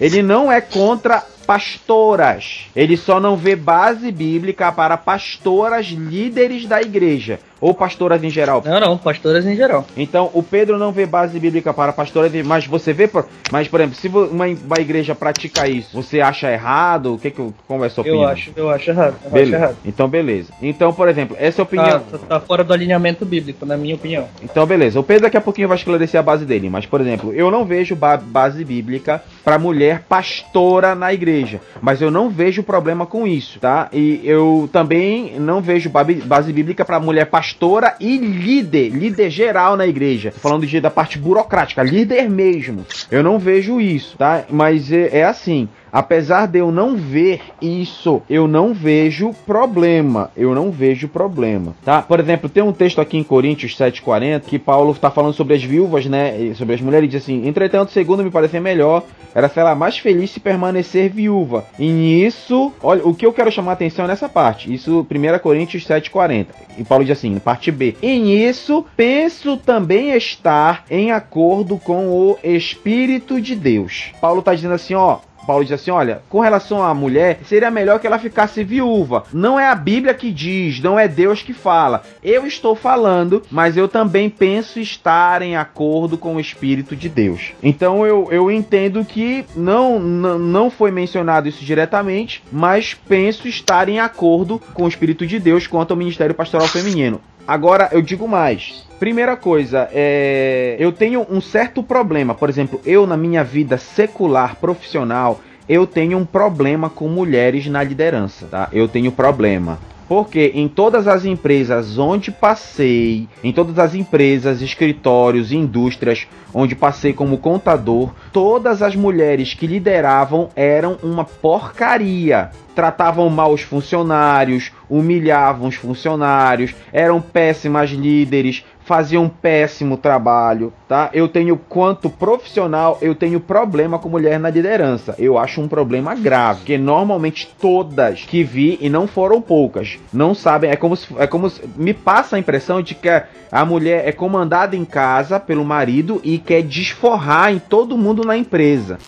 [0.00, 2.66] ele não é contra pastoras.
[2.74, 7.38] Ele só não vê base bíblica para pastoras líderes da igreja.
[7.60, 8.62] Ou pastoras em geral?
[8.64, 9.86] Não, não, pastoras em geral.
[9.96, 13.08] Então, o Pedro não vê base bíblica para pastoras, mas você vê,
[13.50, 17.14] mas por exemplo, se uma, uma igreja pratica isso, você acha errado?
[17.14, 18.22] O que que como é a sua opinião?
[18.24, 19.14] Eu acho, eu acho errado.
[19.24, 19.56] Eu beleza.
[19.56, 19.76] Acho errado.
[19.84, 20.52] Então, beleza.
[20.60, 24.28] Então, por exemplo, essa opinião tá, tá, fora do alinhamento bíblico, na minha opinião.
[24.42, 25.00] Então, beleza.
[25.00, 27.64] O Pedro daqui a pouquinho vai esclarecer a base dele, mas por exemplo, eu não
[27.64, 33.26] vejo ba base bíblica para mulher pastora na igreja, mas eu não vejo problema com
[33.26, 33.88] isso, tá?
[33.92, 35.90] E eu também não vejo
[36.24, 40.30] base bíblica para mulher pastora e líder, líder geral na igreja.
[40.32, 42.86] Tô falando de, da parte burocrática, líder mesmo.
[43.10, 44.44] Eu não vejo isso, tá?
[44.48, 45.68] Mas é, é assim.
[45.94, 50.28] Apesar de eu não ver isso, eu não vejo problema.
[50.36, 52.02] Eu não vejo problema, tá?
[52.02, 55.62] Por exemplo, tem um texto aqui em Coríntios 7:40 que Paulo está falando sobre as
[55.62, 56.52] viúvas, né?
[56.56, 59.96] Sobre as mulheres e diz assim: "Entretanto, segundo me parecer melhor, era ser ela mais
[59.96, 61.64] feliz se permanecer viúva".
[61.78, 64.74] E nisso, olha, o que eu quero chamar a atenção é nessa parte.
[64.74, 66.48] Isso 1 Coríntios 7:40.
[66.76, 72.36] E Paulo diz assim, parte B: "E nisso penso também estar em acordo com o
[72.42, 74.10] espírito de Deus".
[74.20, 77.98] Paulo está dizendo assim, ó, Paulo diz assim: olha, com relação à mulher, seria melhor
[77.98, 79.24] que ela ficasse viúva.
[79.32, 82.02] Não é a Bíblia que diz, não é Deus que fala.
[82.22, 87.52] Eu estou falando, mas eu também penso estar em acordo com o Espírito de Deus.
[87.62, 93.88] Então eu, eu entendo que não, não, não foi mencionado isso diretamente, mas penso estar
[93.88, 97.20] em acordo com o Espírito de Deus quanto ao ministério pastoral feminino.
[97.46, 98.84] Agora eu digo mais.
[98.98, 100.76] Primeira coisa, é...
[100.78, 102.34] eu tenho um certo problema.
[102.34, 107.82] Por exemplo, eu na minha vida secular, profissional, eu tenho um problema com mulheres na
[107.82, 108.68] liderança, tá?
[108.72, 109.78] Eu tenho problema.
[110.08, 117.12] Porque em todas as empresas onde passei, em todas as empresas, escritórios, indústrias onde passei
[117.12, 122.50] como contador, todas as mulheres que lideravam eram uma porcaria.
[122.74, 131.10] Tratavam mal os funcionários, humilhavam os funcionários, eram péssimas líderes, faziam um péssimo trabalho, tá?
[131.12, 135.14] Eu tenho quanto profissional, eu tenho problema com mulher na liderança.
[135.18, 140.34] Eu acho um problema grave, porque normalmente todas que vi e não foram poucas, não
[140.34, 143.08] sabem, é como se, é como se, me passa a impressão de que
[143.50, 148.36] a mulher é comandada em casa pelo marido e quer desforrar em todo mundo na
[148.36, 148.98] empresa.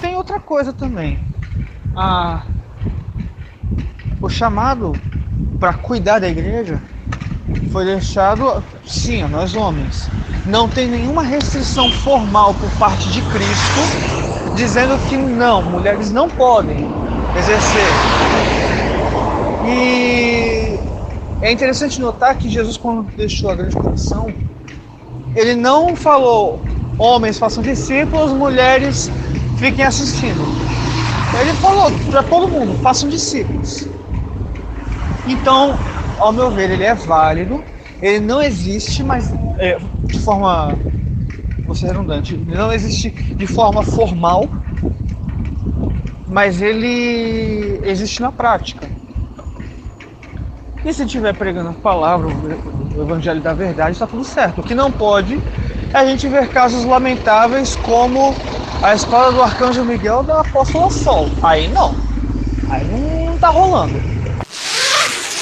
[0.00, 1.18] Tem outra coisa também.
[1.96, 2.44] Ah,
[4.20, 4.92] o chamado
[5.58, 6.80] para cuidar da igreja
[7.72, 10.08] foi deixado, sim, a nós homens.
[10.46, 16.88] Não tem nenhuma restrição formal por parte de Cristo dizendo que não, mulheres não podem
[17.38, 17.98] exercer.
[19.66, 20.78] E
[21.42, 24.32] é interessante notar que Jesus, quando deixou a grande comissão,
[25.36, 26.60] ele não falou
[26.98, 29.10] homens façam discípulos, mulheres
[29.58, 30.42] fiquem assistindo.
[31.40, 33.86] Ele falou para todo mundo, façam discípulos.
[35.26, 35.78] Então,
[36.18, 37.62] ao meu ver, ele é válido.
[38.00, 40.78] Ele não existe, mas é, de forma.
[41.64, 42.34] Vou ser redundante.
[42.34, 44.48] Ele não existe de forma formal,
[46.26, 48.88] mas ele existe na prática.
[50.84, 54.60] E se estiver pregando a palavra, o evangelho da verdade, está tudo certo.
[54.60, 55.38] O que não pode
[55.92, 58.34] é a gente ver casos lamentáveis como
[58.82, 61.28] a escola do Arcanjo Miguel da Apóstola Sol.
[61.42, 61.94] Aí não.
[62.70, 64.17] Aí não está rolando.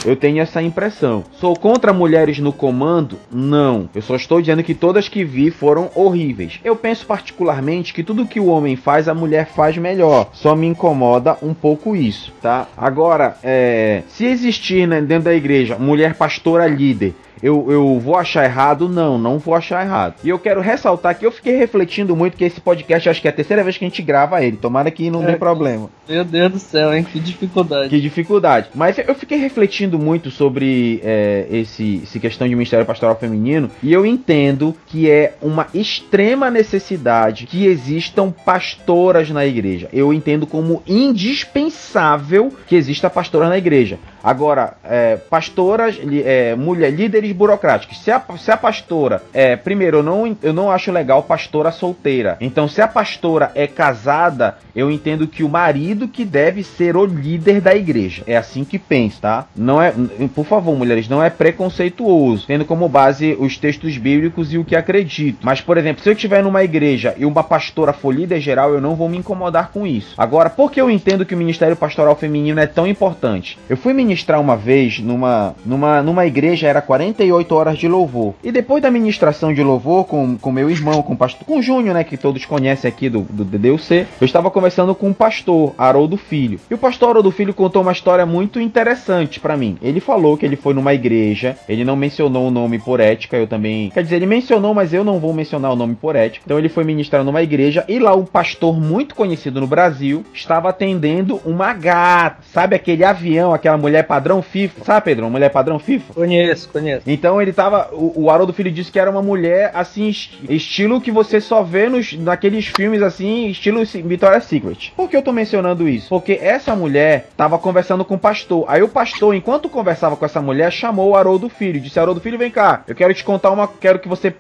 [0.07, 1.25] Eu tenho essa impressão.
[1.33, 3.19] Sou contra mulheres no comando?
[3.29, 3.91] Não.
[3.93, 6.61] Eu só estou dizendo que todas que vi foram horríveis.
[6.65, 10.31] Eu penso particularmente que tudo que o homem faz, a mulher faz melhor.
[10.33, 12.69] Só me incomoda um pouco isso, tá?
[12.77, 18.45] Agora, é, se existir né, dentro da igreja mulher pastora líder eu, eu vou achar
[18.45, 18.89] errado?
[18.89, 20.15] Não, não vou achar errado.
[20.25, 23.31] E eu quero ressaltar que eu fiquei refletindo muito que esse podcast acho que é
[23.31, 24.57] a terceira vez que a gente grava ele.
[24.57, 25.91] Tomara que não é, dê problema.
[26.09, 27.05] Meu Deus do céu, hein?
[27.05, 27.89] Que dificuldade.
[27.89, 28.69] Que dificuldade.
[28.75, 33.93] Mas eu fiquei refletindo muito sobre é, esse, esse questão de Ministério Pastoral Feminino e
[33.93, 39.89] eu entendo que é uma extrema necessidade que existam pastoras na igreja.
[39.93, 43.99] Eu entendo como indispensável que exista pastora na igreja.
[44.27, 48.03] Agora, é, pastoras, é, mulher, líderes burocráticos.
[48.03, 52.37] Se a, se a pastora, é, primeiro, eu não, eu não acho legal pastora solteira.
[52.41, 57.07] Então, se a pastora é casada, eu entendo que o marido que deve ser o
[57.07, 58.25] líder da igreja.
[58.27, 59.47] É assim que penso, tá?
[59.55, 59.95] Não é,
[60.35, 64.75] por favor, mulheres, não é preconceituoso, tendo como base os textos bíblicos e o que
[64.75, 65.39] acredito.
[65.43, 68.81] Mas, por exemplo, se eu estiver numa igreja e uma pastora for líder geral, eu
[68.81, 70.15] não vou me incomodar com isso.
[70.19, 73.57] Agora, por que eu entendo que o ministério pastoral feminino é tão importante?
[73.71, 78.35] Eu fui ministrar ministrar uma vez numa, numa, numa igreja, era 48 horas de louvor.
[78.43, 81.63] E depois da ministração de louvor com, com meu irmão, com o pastor, com o
[81.63, 85.75] Júnior, né, que todos conhecem aqui do, do DDUC, eu estava conversando com o pastor
[85.77, 86.59] Haroldo Filho.
[86.71, 89.77] E o pastor Haroldo Filho contou uma história muito interessante para mim.
[89.83, 93.47] Ele falou que ele foi numa igreja, ele não mencionou o nome por ética, eu
[93.47, 93.91] também.
[93.91, 96.43] Quer dizer, ele mencionou, mas eu não vou mencionar o nome por ética.
[96.47, 100.71] Então ele foi ministrar numa igreja e lá um pastor muito conhecido no Brasil estava
[100.71, 104.85] atendendo uma gata, sabe aquele avião, aquela mulher padrão FIFA.
[104.85, 105.25] Sabe, Pedro?
[105.25, 106.15] Uma mulher padrão FIFA?
[106.15, 107.03] Conheço, conheço.
[107.07, 107.91] Então ele tava.
[107.93, 110.09] O, o Haroldo Filho disse que era uma mulher assim,
[110.49, 114.93] estilo que você só vê nos, naqueles filmes assim, estilo Victoria's Secret.
[114.97, 116.09] Por que eu tô mencionando isso?
[116.09, 118.65] Porque essa mulher tava conversando com o pastor.
[118.69, 121.81] Aí o pastor, enquanto conversava com essa mulher, chamou o Haroldo Filho.
[121.81, 122.83] Disse: Haroldo Filho, vem cá.
[122.87, 123.69] Eu quero te contar uma.
[123.69, 124.35] Quero que você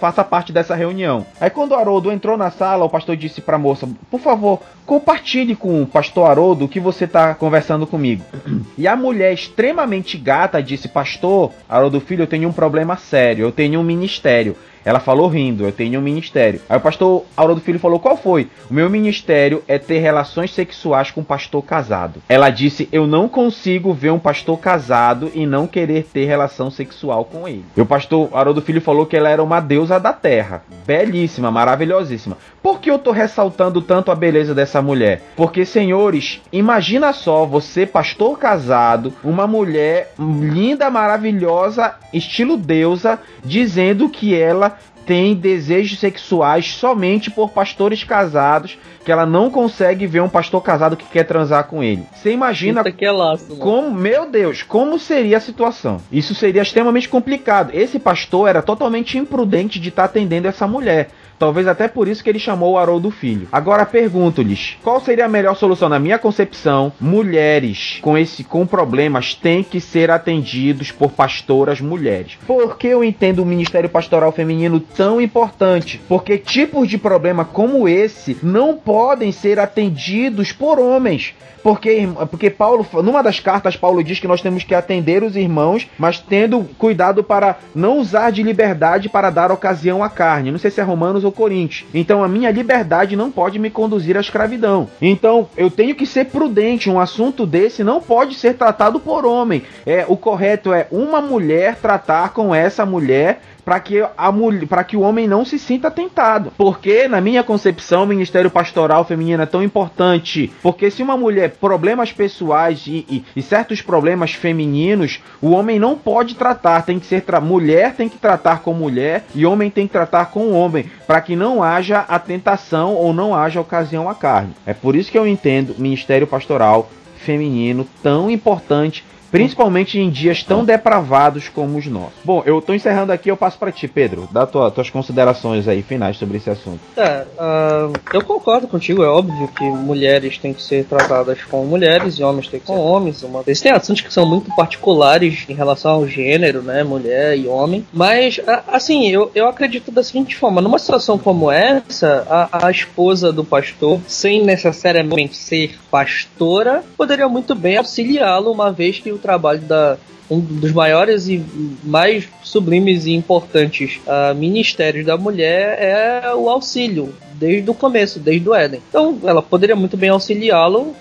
[0.00, 1.26] faça parte dessa reunião.
[1.40, 5.54] Aí quando o Haroldo entrou na sala, o pastor disse pra moça: Por favor, compartilhe
[5.54, 8.24] com o pastor Haroldo o que você tá conversando comigo.
[8.78, 13.52] E a mulher extremamente gata disse: Pastor, Haroldo Filho, eu tenho um problema sério, eu
[13.52, 14.56] tenho um ministério.
[14.84, 16.60] Ela falou rindo, eu tenho um ministério.
[16.68, 18.48] Aí o pastor Auro do Filho falou: Qual foi?
[18.70, 22.22] O meu ministério é ter relações sexuais com um pastor casado.
[22.28, 27.24] Ela disse: Eu não consigo ver um pastor casado e não querer ter relação sexual
[27.24, 27.64] com ele.
[27.76, 30.62] E o pastor Haroldo Filho falou que ela era uma deusa da terra.
[30.86, 32.36] Belíssima, maravilhosíssima.
[32.62, 35.22] Por que eu tô ressaltando tanto a beleza dessa mulher?
[35.36, 44.34] Porque, senhores, imagina só você, pastor casado, uma mulher linda, maravilhosa, estilo deusa, dizendo que
[44.34, 44.71] ela
[45.06, 50.96] tem desejos sexuais somente por pastores casados, que ela não consegue ver um pastor casado
[50.96, 52.04] que quer transar com ele.
[52.14, 56.00] Você imagina Puta que é laço, como, meu Deus, como seria a situação?
[56.10, 57.70] Isso seria extremamente complicado.
[57.74, 61.10] Esse pastor era totalmente imprudente de estar atendendo essa mulher.
[61.42, 63.48] Talvez até por isso que ele chamou o Haroldo Filho.
[63.50, 66.92] Agora pergunto-lhes, qual seria a melhor solução na minha concepção?
[67.00, 72.38] Mulheres com esse com problemas têm que ser atendidos por pastoras mulheres.
[72.46, 76.00] Por que eu entendo o ministério pastoral feminino tão importante?
[76.08, 81.34] Porque tipos de problema como esse não podem ser atendidos por homens.
[81.62, 85.88] Porque, porque Paulo, numa das cartas, Paulo diz que nós temos que atender os irmãos,
[85.98, 90.50] mas tendo cuidado para não usar de liberdade para dar ocasião à carne.
[90.50, 91.84] Não sei se é Romanos ou Coríntios.
[91.94, 94.88] Então a minha liberdade não pode me conduzir à escravidão.
[95.00, 96.90] Então eu tenho que ser prudente.
[96.90, 99.62] Um assunto desse não pode ser tratado por homem.
[99.86, 104.84] É o correto é uma mulher tratar com essa mulher para que a mulher, para
[104.84, 106.52] que o homem não se sinta tentado.
[106.56, 111.52] Porque na minha concepção, o ministério pastoral feminino é tão importante, porque se uma mulher
[111.60, 117.06] problemas pessoais e, e, e certos problemas femininos, o homem não pode tratar, tem que
[117.06, 121.20] ser mulher tem que tratar com mulher e homem tem que tratar com homem, para
[121.20, 124.54] que não haja a tentação ou não haja ocasião à carne.
[124.66, 130.62] É por isso que eu entendo ministério pastoral feminino tão importante Principalmente em dias tão
[130.62, 132.12] depravados como os nossos.
[132.22, 134.28] Bom, eu tô encerrando aqui, eu passo para ti, Pedro.
[134.30, 136.80] Dá tua, tuas considerações aí finais sobre esse assunto.
[136.94, 142.18] É, uh, eu concordo contigo, é óbvio que mulheres têm que ser tratadas como mulheres
[142.18, 143.22] e homens têm que ser com homens.
[143.22, 143.42] Uma...
[143.46, 146.84] Existem assuntos que são muito particulares em relação ao gênero, né?
[146.84, 147.86] Mulher e homem.
[147.90, 153.32] Mas, assim, eu, eu acredito da seguinte forma: numa situação como essa, a, a esposa
[153.32, 159.60] do pastor, sem necessariamente ser pastora, poderia muito bem auxiliá-lo, uma vez que o trabalho
[159.60, 159.96] da
[160.30, 161.44] um dos maiores e
[161.84, 168.48] mais sublimes e importantes uh, ministérios da mulher é o auxílio desde o começo, desde
[168.48, 168.80] o Éden.
[168.88, 170.94] Então, ela poderia muito bem auxiliá-lo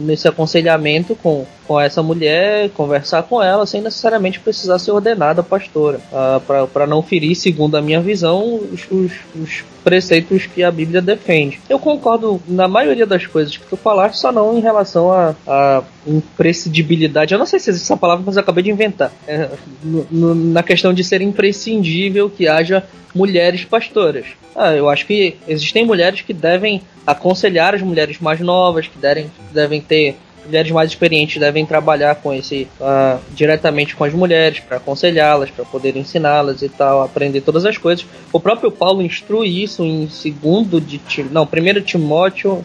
[0.00, 5.98] nesse aconselhamento com, com essa mulher, conversar com ela, sem necessariamente precisar ser ordenada pastora,
[6.12, 11.02] uh, para não ferir, segundo a minha visão, os, os, os, preceitos que a Bíblia
[11.02, 11.60] defende.
[11.68, 17.34] Eu concordo na maioria das coisas que tu falaste, só não em relação a imprescindibilidade.
[17.34, 19.10] Eu não sei se existe essa palavra, mas eu acabei de inventar.
[19.26, 19.48] É,
[19.82, 24.26] no, no, na questão de ser imprescindível que haja mulheres pastoras.
[24.54, 29.28] Ah, eu acho que existem mulheres que devem aconselhar as mulheres mais novas, que devem,
[29.52, 30.16] devem ter
[30.50, 35.64] mulheres mais experientes devem trabalhar com esse uh, diretamente com as mulheres para aconselhá-las, para
[35.64, 38.04] poder ensiná-las e tal, aprender todas as coisas.
[38.32, 42.64] O próprio Paulo instrui isso em segundo de não, primeiro Timóteo,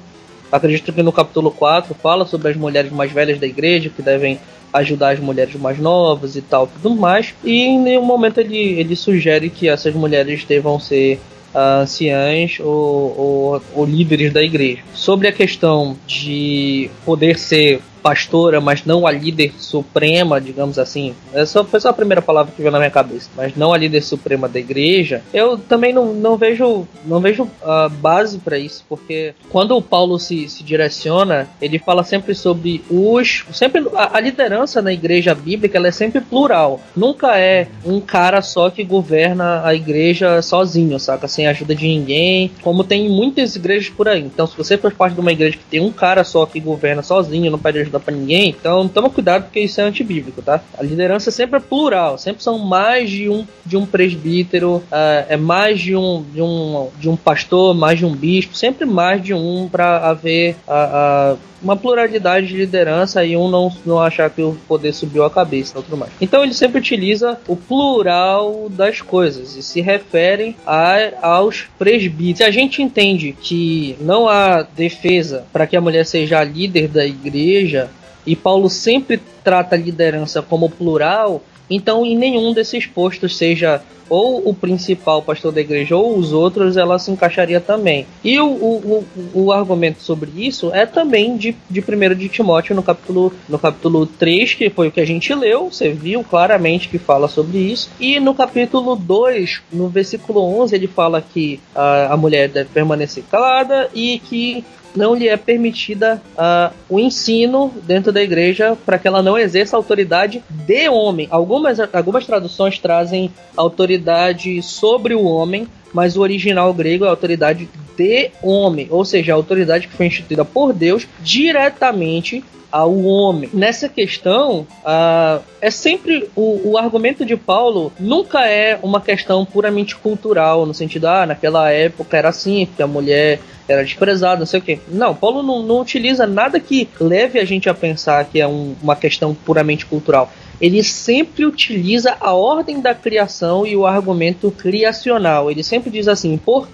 [0.52, 4.40] acredito que no capítulo 4 fala sobre as mulheres mais velhas da igreja que devem
[4.74, 7.34] ajudar as mulheres mais novas e tal, tudo mais.
[7.44, 11.20] E em nenhum momento ele, ele sugere que essas mulheres devam ser
[11.56, 14.82] anciãs ou, ou, ou líderes da igreja.
[14.94, 21.16] Sobre a questão de poder ser pastora, mas não a líder suprema, digamos assim.
[21.34, 24.02] Essa foi só a primeira palavra que veio na minha cabeça, mas não a líder
[24.02, 25.24] suprema da igreja.
[25.34, 30.20] Eu também não, não vejo não vejo uh, base para isso, porque quando o Paulo
[30.20, 35.80] se, se direciona, ele fala sempre sobre os sempre a, a liderança na igreja bíblica,
[35.80, 36.80] ela é sempre plural.
[36.96, 42.52] Nunca é um cara só que governa a igreja sozinho, saca, sem ajuda de ninguém,
[42.62, 44.22] como tem muitas igrejas por aí.
[44.22, 47.02] Então, se você for parte de uma igreja que tem um cara só que governa
[47.02, 48.50] sozinho, não pede ajuda dá para ninguém.
[48.50, 50.62] Então toma cuidado porque isso é antibíblico, tá?
[50.78, 55.38] A liderança sempre é plural, sempre são mais de um de um presbítero, uh, é
[55.38, 59.34] mais de um, de um de um pastor, mais de um bispo, sempre mais de
[59.34, 61.36] um para haver a,
[61.66, 65.82] uma pluralidade de liderança e um não, não achar que o poder subiu a cabeça
[65.82, 66.12] tudo mais.
[66.22, 72.38] Então ele sempre utiliza o plural das coisas e se referem a, aos presbíteros.
[72.38, 76.88] Se a gente entende que não há defesa para que a mulher seja a líder
[76.88, 77.85] da igreja,
[78.26, 84.48] e Paulo sempre trata a liderança como plural, Então, em nenhum desses postos, seja ou
[84.48, 88.06] o principal pastor da igreja ou os outros, ela se encaixaria também.
[88.24, 92.84] E o, o, o, argumento sobre isso é também de, de 1 de Timóteo no
[92.84, 96.98] capítulo, no capítulo 3, que foi o que a gente leu, você viu claramente que
[96.98, 97.90] fala sobre isso.
[98.00, 103.24] E no capítulo 2, no versículo 11, ele fala que a, a mulher deve permanecer
[103.30, 104.64] calada e que
[104.96, 109.76] não lhe é permitida uh, o ensino dentro da igreja para que ela não exerça
[109.76, 111.28] autoridade de homem.
[111.30, 118.32] Algumas, algumas traduções trazem autoridade sobre o homem, mas o original grego é autoridade de
[118.42, 123.50] homem, ou seja, a autoridade que foi instituída por Deus diretamente ao homem.
[123.54, 129.96] Nessa questão, uh, é sempre o, o, argumento de Paulo nunca é uma questão puramente
[129.96, 134.60] cultural, no sentido, ah, naquela época era assim, porque a mulher era desprezada, não sei
[134.60, 134.80] o quê.
[134.90, 138.76] Não, Paulo não, não utiliza nada que leve a gente a pensar que é um,
[138.84, 140.30] uma questão puramente cultural
[140.60, 145.52] ele sempre utiliza a ordem da criação e o argumento criacional.
[145.52, 146.70] Ele sempre diz assim: por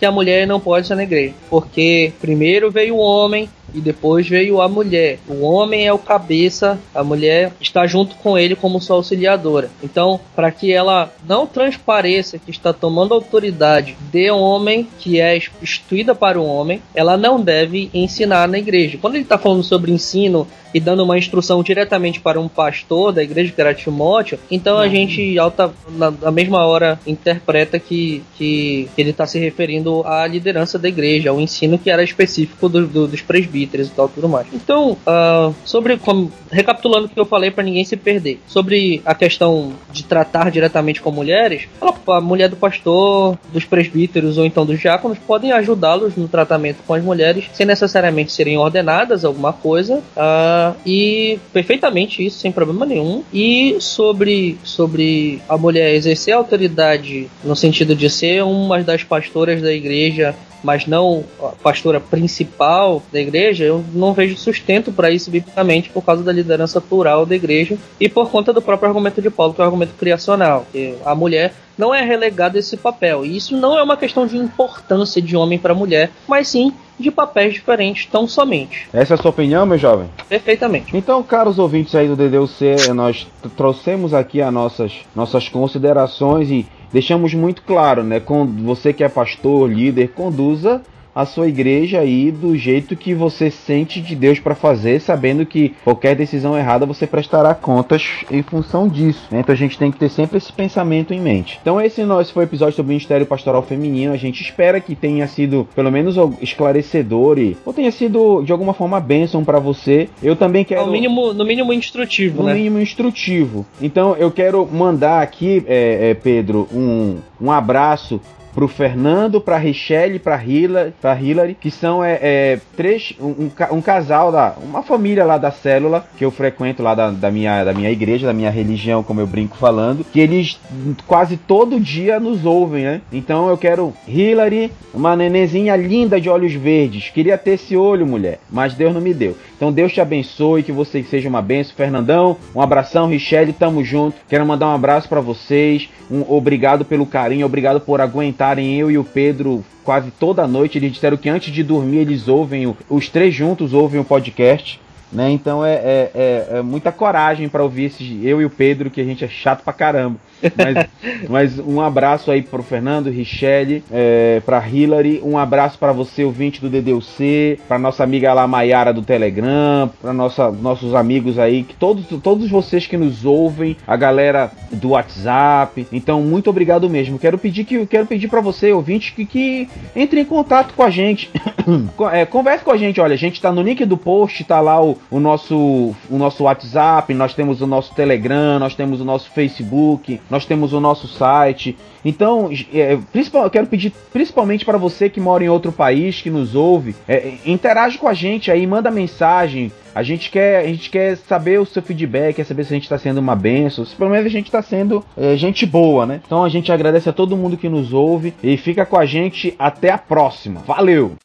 [0.00, 1.34] que, a mulher não pode ser na igreja?
[1.48, 5.18] Porque primeiro veio o homem, e depois veio a mulher.
[5.28, 9.70] O homem é o cabeça, a mulher está junto com ele como sua auxiliadora.
[9.82, 16.14] Então, para que ela não transpareça que está tomando autoridade de homem, que é instituída
[16.14, 18.98] para o homem, ela não deve ensinar na igreja.
[19.00, 23.22] Quando ele está falando sobre ensino e dando uma instrução diretamente para um pastor da
[23.22, 24.90] igreja que era Timóteo, então a uhum.
[24.90, 30.26] gente alta na, na, mesma hora interpreta que, que, que ele está se referindo à
[30.26, 34.08] liderança da igreja, ao ensino que era específico do, do, dos presbíteros presbíteros e tal,
[34.08, 34.46] tudo mais.
[34.52, 39.14] Então, uh, sobre como, recapitulando o que eu falei para ninguém se perder, sobre a
[39.14, 41.68] questão de tratar diretamente com mulheres,
[42.06, 46.94] a mulher do pastor, dos presbíteros ou então dos diáconos podem ajudá-los no tratamento com
[46.94, 53.22] as mulheres, sem necessariamente serem ordenadas alguma coisa, uh, e perfeitamente isso, sem problema nenhum.
[53.32, 59.72] E sobre, sobre a mulher exercer autoridade no sentido de ser uma das pastoras da
[59.72, 65.90] igreja mas não a pastora principal da igreja, eu não vejo sustento para isso biblicamente
[65.90, 69.54] por causa da liderança plural da igreja e por conta do próprio argumento de Paulo,
[69.54, 73.24] que é o argumento criacional, que a mulher não é relegada a esse papel.
[73.24, 77.10] E isso não é uma questão de importância de homem para mulher, mas sim de
[77.10, 78.86] papéis diferentes, tão somente.
[78.92, 80.10] Essa é a sua opinião, meu jovem?
[80.28, 80.94] Perfeitamente.
[80.94, 87.34] Então, caros ouvintes aí do DDUC, nós trouxemos aqui as nossas, nossas considerações e deixamos
[87.34, 88.20] muito claro, né?
[88.20, 90.82] Com você que é pastor, líder, conduza
[91.14, 95.74] a sua igreja aí do jeito que você sente de Deus para fazer, sabendo que
[95.84, 99.28] qualquer decisão errada você prestará contas em função disso.
[99.30, 99.40] Né?
[99.40, 101.58] Então a gente tem que ter sempre esse pensamento em mente.
[101.60, 104.12] Então esse nosso foi o episódio sobre o Ministério Pastoral Feminino.
[104.12, 108.74] A gente espera que tenha sido pelo menos esclarecedor e ou tenha sido de alguma
[108.74, 110.08] forma bênção para você.
[110.22, 112.54] Eu também quero no mínimo, no mínimo instrutivo, no né?
[112.54, 113.66] mínimo instrutivo.
[113.80, 118.20] Então eu quero mandar aqui, é, é, Pedro, um, um abraço
[118.52, 123.80] pro Fernando, pra Richelle, pra Hillary, pra Hillary que são é, é três, um, um,
[123.80, 127.72] casal da, uma família lá da célula que eu frequento lá da, da, minha, da
[127.72, 130.60] minha igreja, da minha religião, como eu brinco falando, que eles
[131.06, 133.00] quase todo dia nos ouvem, né?
[133.12, 138.40] Então eu quero Hillary, uma nenenzinha linda de olhos verdes, queria ter esse olho, mulher,
[138.50, 139.36] mas Deus não me deu.
[139.56, 144.16] Então Deus te abençoe, que você seja uma benção, Fernandão, um abração, Richelle, tamo junto.
[144.28, 148.90] Quero mandar um abraço para vocês, um obrigado pelo carinho, obrigado por aguentar comentarem eu
[148.90, 150.78] e o Pedro quase toda noite.
[150.78, 154.80] Eles disseram que antes de dormir eles ouvem, os três juntos ouvem o podcast.
[155.12, 155.30] Né?
[155.30, 159.00] Então é, é, é, é muita coragem para ouvir esse, eu e o Pedro, que
[159.00, 160.16] a gente é chato pra caramba.
[160.56, 166.24] Mas, mas, um abraço aí pro Fernando, Richelle, é, pra Hillary, um abraço para você,
[166.24, 171.64] ouvinte do DDUC, pra nossa amiga lá Maiara do Telegram, pra nossa, nossos amigos aí,
[171.64, 175.86] que todos, todos vocês que nos ouvem, a galera do WhatsApp.
[175.92, 177.18] Então, muito obrigado mesmo.
[177.18, 180.90] Quero pedir que quero pedir para você, ouvinte, que, que entre em contato com a
[180.90, 181.30] gente.
[182.12, 184.82] é, converse com a gente, olha, a gente tá no link do post, tá lá
[184.82, 189.30] o, o, nosso, o nosso WhatsApp, nós temos o nosso Telegram, nós temos o nosso
[189.30, 191.76] Facebook, nós temos o nosso site.
[192.04, 196.30] Então, é, principal, eu quero pedir principalmente para você que mora em outro país, que
[196.30, 199.72] nos ouve, é, interage com a gente aí, manda mensagem.
[199.94, 202.84] A gente quer, a gente quer saber o seu feedback, quer saber se a gente
[202.84, 206.20] está sendo uma benção, se pelo menos a gente está sendo é, gente boa, né?
[206.24, 209.54] Então a gente agradece a todo mundo que nos ouve e fica com a gente
[209.58, 210.60] até a próxima.
[210.60, 211.20] Valeu!